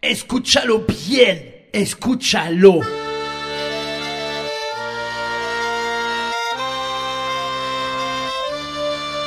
Escúchalo 0.00 0.84
bien. 1.08 1.68
Escúchalo. 1.72 2.80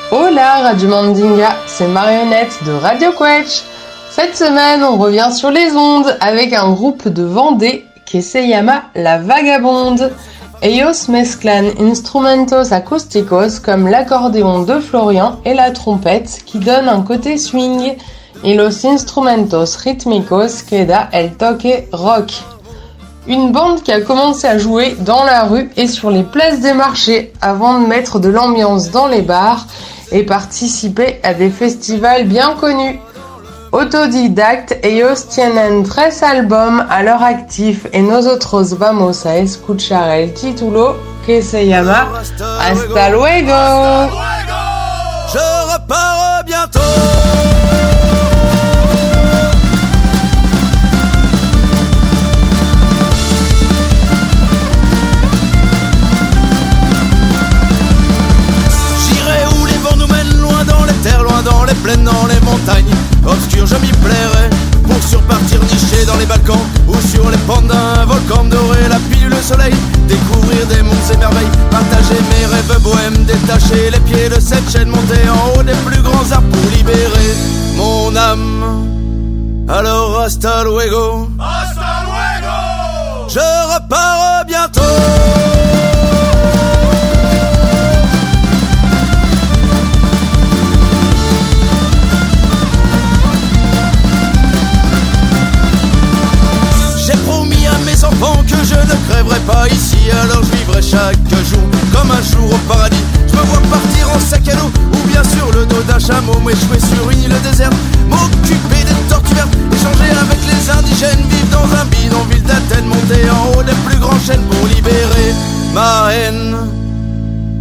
Hola 0.09 0.61
Radio 0.61 0.87
Mandinga, 0.87 1.57
c'est 1.65 1.87
Marionnette 1.87 2.63
de 2.65 2.71
Radio 2.71 3.11
Quetch. 3.11 3.63
Cette 4.09 4.37
semaine, 4.37 4.81
on 4.83 4.97
revient 4.97 5.29
sur 5.33 5.51
les 5.51 5.75
ondes 5.75 6.17
avec 6.21 6.53
un 6.53 6.71
groupe 6.71 7.07
de 7.09 7.23
Vendée 7.23 7.85
que 8.09 8.21
se 8.21 8.37
llama 8.37 8.89
La 8.95 9.17
Vagabonde. 9.17 10.13
Ellos 10.61 11.07
mezclan 11.07 11.65
instrumentos 11.77 12.71
acústicos 12.71 13.59
comme 13.59 13.87
l'accordéon 13.87 14.63
de 14.63 14.79
Florian 14.79 15.39
et 15.45 15.53
la 15.53 15.69
trompette 15.69 16.41
qui 16.47 16.57
donnent 16.57 16.89
un 16.89 17.03
côté 17.03 17.37
swing 17.37 17.95
et 18.43 18.55
los 18.55 18.83
instrumentos 18.87 19.75
rítmicos 19.75 20.63
que 20.63 20.83
da 20.83 21.09
el 21.13 21.35
toque 21.35 21.87
rock. 21.91 22.31
Une 23.27 23.51
bande 23.51 23.83
qui 23.83 23.91
a 23.91 24.01
commencé 24.01 24.47
à 24.47 24.57
jouer 24.57 24.95
dans 25.01 25.23
la 25.23 25.43
rue 25.43 25.69
et 25.77 25.87
sur 25.87 26.09
les 26.09 26.23
places 26.23 26.59
des 26.59 26.73
marchés 26.73 27.33
avant 27.39 27.79
de 27.79 27.85
mettre 27.85 28.17
de 28.17 28.29
l'ambiance 28.29 28.89
dans 28.89 29.07
les 29.07 29.21
bars 29.21 29.67
et 30.11 30.23
participer 30.23 31.19
à 31.21 31.35
des 31.35 31.51
festivals 31.51 32.25
bien 32.25 32.55
connus. 32.59 32.99
Autodidactes, 33.71 34.77
ellos 34.81 35.27
tienen 35.27 35.83
tres 35.83 36.23
albums 36.23 36.85
à 36.89 37.03
leur 37.03 37.21
actif 37.21 37.85
et 37.91 38.01
nosotros 38.01 38.73
vamos 38.77 39.25
a 39.25 39.35
escuchar 39.35 40.09
el 40.11 40.33
título 40.33 40.95
que 41.25 41.41
se 41.41 41.67
llama 41.67 42.07
Hasta 42.61 43.09
luego. 43.09 44.09
Je 45.33 45.73
repars 45.73 46.43
bientôt. 46.45 46.79
J'irai 59.03 59.45
où 59.59 59.65
les 59.65 59.77
vents 59.79 59.97
nous 59.97 60.07
mènent 60.07 60.37
loin 60.37 60.63
dans 60.63 60.85
les 60.85 60.93
terres, 61.03 61.23
loin 61.23 61.41
dans 61.41 61.65
les 61.65 61.75
plaines, 61.75 62.05
dans 62.05 62.27
les 62.27 62.39
montagnes. 62.39 63.06
Obscur, 63.27 63.65
je 63.67 63.75
m'y 63.75 63.91
plairai 63.91 64.49
pour 64.83 65.03
surpartir 65.03 65.59
niché 65.63 66.05
dans 66.05 66.15
les 66.15 66.25
Balkans 66.25 66.65
ou 66.87 66.95
sur 67.07 67.29
les 67.29 67.37
pentes 67.39 67.67
d'un 67.67 68.05
volcan 68.05 68.45
doré, 68.45 68.87
la 68.89 68.99
pilule, 69.09 69.29
le 69.29 69.41
soleil. 69.41 69.73
Découvrir 70.07 70.65
des 70.67 70.81
monts 70.81 71.11
et 71.11 71.17
merveilles, 71.17 71.51
partager 71.69 72.19
mes 72.31 72.45
rêves 72.45 72.81
bohèmes, 72.81 73.25
détacher 73.25 73.91
les 73.91 73.99
pieds 73.99 74.29
de 74.29 74.39
cette 74.39 74.69
chaîne, 74.71 74.89
monter 74.89 75.29
en 75.29 75.59
haut 75.59 75.63
des 75.63 75.75
plus 75.85 76.01
grands 76.01 76.31
arbres 76.31 76.47
pour 76.49 76.71
libérer 76.71 77.35
mon 77.75 78.15
âme. 78.15 78.87
Alors 79.67 80.21
hasta 80.21 80.63
luego. 80.63 81.29
Hasta 81.37 82.05
luego. 82.05 83.27
Je 83.27 83.73
repars 83.73 84.45
bientôt. 84.47 85.96
Je 98.69 98.75
ne 98.75 98.95
crèverai 99.09 99.39
pas 99.41 99.67
ici, 99.69 99.97
alors 100.23 100.43
je 100.43 100.57
vivrai 100.57 100.81
chaque 100.81 101.17
jour 101.49 101.63
comme 101.93 102.11
un 102.11 102.21
jour 102.21 102.53
au 102.53 102.57
paradis. 102.71 103.03
Je 103.27 103.35
me 103.35 103.41
vois 103.43 103.61
partir 103.69 104.09
en 104.13 104.19
sac 104.19 104.47
à 104.49 104.55
dos 104.55 104.71
ou 104.93 105.07
bien 105.07 105.23
sur 105.23 105.47
le 105.53 105.65
dos 105.65 105.81
d'un 105.87 105.99
chameau, 105.99 106.37
m'échouer 106.39 106.79
sur 106.79 107.09
une 107.11 107.23
île 107.23 107.41
déserte, 107.43 107.73
m'occuper 108.09 108.83
des 108.83 109.09
tortues 109.09 109.35
vertes, 109.35 109.55
échanger 109.71 110.11
avec 110.11 110.39
les 110.45 110.69
indigènes, 110.69 111.25
vivre 111.29 111.51
dans 111.51 111.81
un 111.81 111.85
bidonville 111.85 112.43
d'Athènes, 112.43 112.85
monter 112.85 113.29
en 113.29 113.57
haut 113.57 113.63
des 113.63 113.77
plus 113.87 113.97
grands 113.97 114.19
chaînes 114.25 114.43
pour 114.43 114.67
libérer 114.67 115.33
ma 115.73 116.09
haine. 116.13 116.55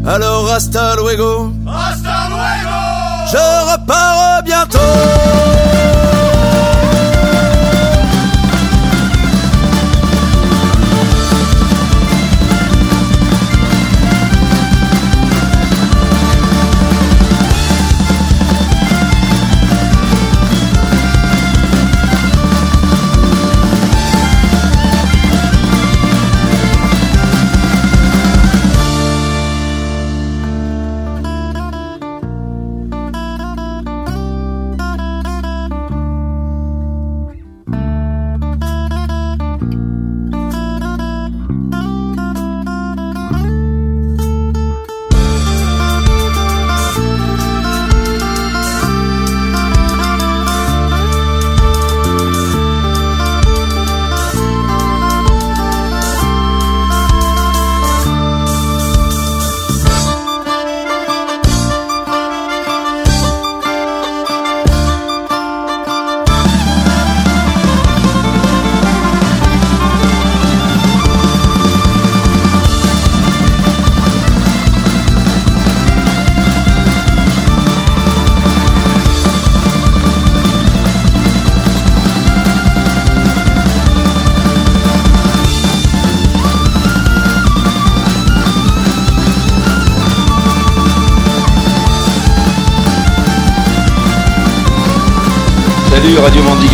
Alors 0.06 0.50
hasta 0.52 0.94
luego, 0.96 1.52
Hasta 1.66 2.28
luego. 2.30 2.76
je 3.32 3.72
repars 3.72 4.42
bientôt. 4.44 5.85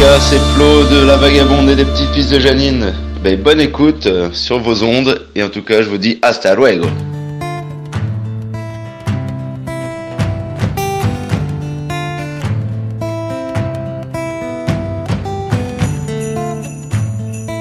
C'est 0.02 0.40
Flo 0.56 0.82
de 0.90 1.06
La 1.06 1.16
Vagabonde 1.16 1.70
et 1.70 1.76
des 1.76 1.84
petits-fils 1.84 2.28
de 2.28 2.40
Janine. 2.40 2.92
Ben, 3.22 3.40
bonne 3.40 3.60
écoute 3.60 4.06
euh, 4.06 4.30
sur 4.32 4.58
vos 4.58 4.82
ondes 4.82 5.28
et 5.36 5.44
en 5.44 5.48
tout 5.48 5.62
cas 5.62 5.80
je 5.80 5.88
vous 5.88 5.96
dis 5.96 6.18
hasta 6.22 6.56
luego. 6.56 6.88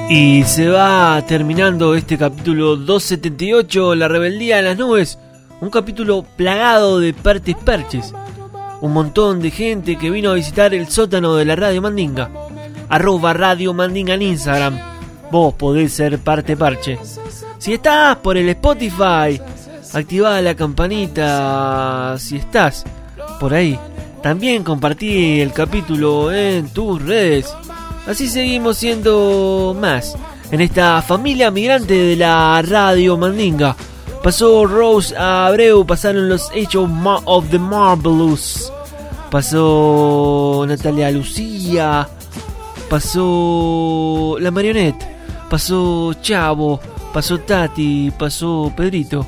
Y 0.09 0.43
se 0.43 0.67
va 0.67 1.23
terminando 1.27 1.93
este 1.93 2.17
capítulo 2.17 2.75
278, 2.75 3.93
La 3.93 4.07
rebeldía 4.07 4.57
de 4.57 4.63
las 4.63 4.77
nubes. 4.77 5.19
Un 5.61 5.69
capítulo 5.69 6.25
plagado 6.37 6.99
de 6.99 7.13
partes 7.13 7.55
perches. 7.63 8.11
Un 8.81 8.93
montón 8.93 9.39
de 9.41 9.51
gente 9.51 9.95
que 9.95 10.09
vino 10.09 10.31
a 10.31 10.33
visitar 10.33 10.73
el 10.73 10.87
sótano 10.89 11.35
de 11.35 11.45
la 11.45 11.55
Radio 11.55 11.83
Mandinga. 11.83 12.29
Arroba 12.89 13.31
Radio 13.31 13.73
Mandinga 13.73 14.15
en 14.15 14.23
Instagram. 14.23 14.79
Vos 15.31 15.53
podés 15.53 15.93
ser 15.93 16.17
parte 16.19 16.57
parche. 16.57 16.97
Si 17.59 17.73
estás 17.73 18.17
por 18.17 18.37
el 18.37 18.49
Spotify, 18.49 19.39
activá 19.93 20.41
la 20.41 20.55
campanita. 20.55 22.15
Si 22.17 22.37
estás 22.37 22.83
por 23.39 23.53
ahí, 23.53 23.77
también 24.23 24.63
compartí 24.63 25.39
el 25.39 25.53
capítulo 25.53 26.31
en 26.31 26.69
tus 26.69 27.01
redes. 27.03 27.55
Así 28.07 28.27
seguimos 28.27 28.77
siendo 28.77 29.75
más 29.79 30.17
en 30.51 30.59
esta 30.59 31.03
familia 31.03 31.51
migrante 31.51 31.93
de 31.93 32.15
la 32.15 32.61
Radio 32.63 33.15
Mandinga. 33.15 33.75
Pasó 34.23 34.65
Rose 34.65 35.17
Abreu, 35.17 35.83
pasaron 35.85 36.29
los 36.29 36.49
Ma- 36.87 37.21
of 37.25 37.49
the 37.49 37.57
Marvelous. 37.57 38.71
Pasó 39.31 40.63
Natalia 40.67 41.09
Lucía. 41.09 42.07
Pasó 42.89 44.35
La 44.39 44.51
Marionette. 44.51 45.03
Pasó 45.49 46.13
Chavo. 46.21 46.79
Pasó 47.13 47.39
Tati. 47.39 48.11
Pasó 48.17 48.71
Pedrito. 48.75 49.25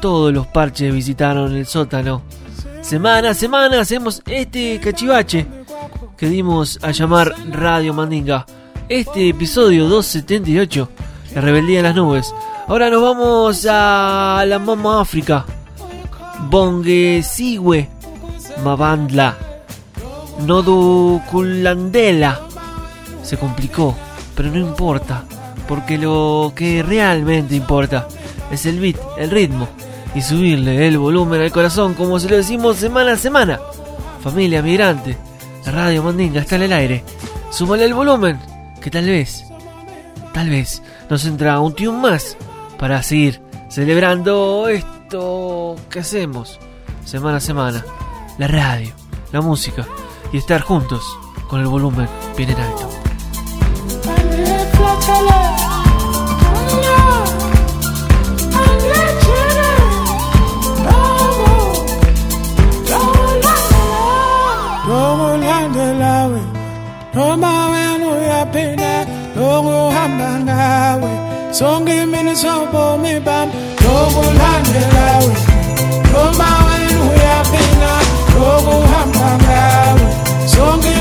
Todos 0.00 0.32
los 0.32 0.46
parches 0.46 0.94
visitaron 0.94 1.56
el 1.56 1.66
sótano. 1.66 2.22
Semana 2.80 3.30
a 3.30 3.34
semana 3.34 3.80
hacemos 3.80 4.22
este 4.26 4.78
cachivache 4.80 5.46
que 6.16 6.28
dimos 6.28 6.78
a 6.82 6.90
llamar 6.92 7.34
Radio 7.50 7.94
Mandinga. 7.94 8.46
Este 8.88 9.30
episodio 9.30 9.84
278, 9.88 10.88
La 11.34 11.40
rebeldía 11.40 11.78
en 11.78 11.84
las 11.84 11.94
nubes. 11.94 12.34
Ahora 12.68 12.88
nos 12.90 13.02
vamos 13.02 13.66
a 13.68 14.44
la 14.46 14.58
Mama 14.58 15.00
África. 15.00 15.44
Bongesigüe, 16.48 17.88
Mabandla, 18.62 19.36
Noduculandela. 20.46 22.40
Se 23.22 23.36
complicó, 23.36 23.96
pero 24.36 24.48
no 24.50 24.58
importa, 24.58 25.24
porque 25.66 25.98
lo 25.98 26.52
que 26.54 26.82
realmente 26.82 27.56
importa 27.56 28.06
es 28.50 28.64
el 28.64 28.78
beat, 28.78 28.96
el 29.18 29.30
ritmo 29.30 29.68
y 30.14 30.22
subirle 30.22 30.86
el 30.86 30.98
volumen 30.98 31.40
al 31.40 31.52
corazón 31.52 31.94
como 31.94 32.20
se 32.20 32.28
lo 32.28 32.36
decimos 32.36 32.76
semana 32.76 33.12
a 33.12 33.16
semana. 33.16 33.60
Familia 34.22 34.62
migrante, 34.62 35.18
la 35.66 35.72
radio 35.72 36.04
Mandinga 36.04 36.40
está 36.40 36.56
en 36.56 36.62
el 36.62 36.72
aire. 36.72 37.04
Súmale 37.50 37.84
el 37.84 37.94
volumen, 37.94 38.38
que 38.80 38.90
tal 38.90 39.06
vez, 39.06 39.44
tal 40.32 40.48
vez 40.48 40.80
nos 41.10 41.24
entra 41.26 41.60
un 41.60 41.74
tune 41.74 41.98
más 41.98 42.36
para 42.82 43.00
seguir 43.00 43.40
celebrando 43.68 44.66
esto 44.66 45.76
que 45.88 46.00
hacemos 46.00 46.58
semana 47.04 47.36
a 47.36 47.40
semana. 47.40 47.84
La 48.38 48.48
radio, 48.48 48.92
la 49.30 49.40
música 49.40 49.86
y 50.32 50.38
estar 50.38 50.62
juntos 50.62 51.00
con 51.48 51.60
el 51.60 51.68
volumen 51.68 52.08
bien 52.36 52.50
en 52.50 52.56
alto. 52.58 52.88
Sonke 71.52 71.92
imini 72.02 72.34
sobomi 72.36 73.20
bami 73.26 73.52
lokulandelawe 73.84 75.34
noma 76.12 76.48
wena 76.66 77.00
uyaphinda 77.10 77.92
lokuhamba 78.38 79.28
ngawe. 79.42 80.04
Sonke 80.52 80.91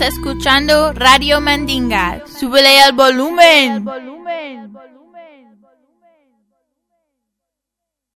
escuchando 0.00 0.92
Radio 0.92 1.40
Mandinga. 1.40 2.22
Súbele 2.26 2.84
el 2.84 2.92
volumen. 2.92 3.84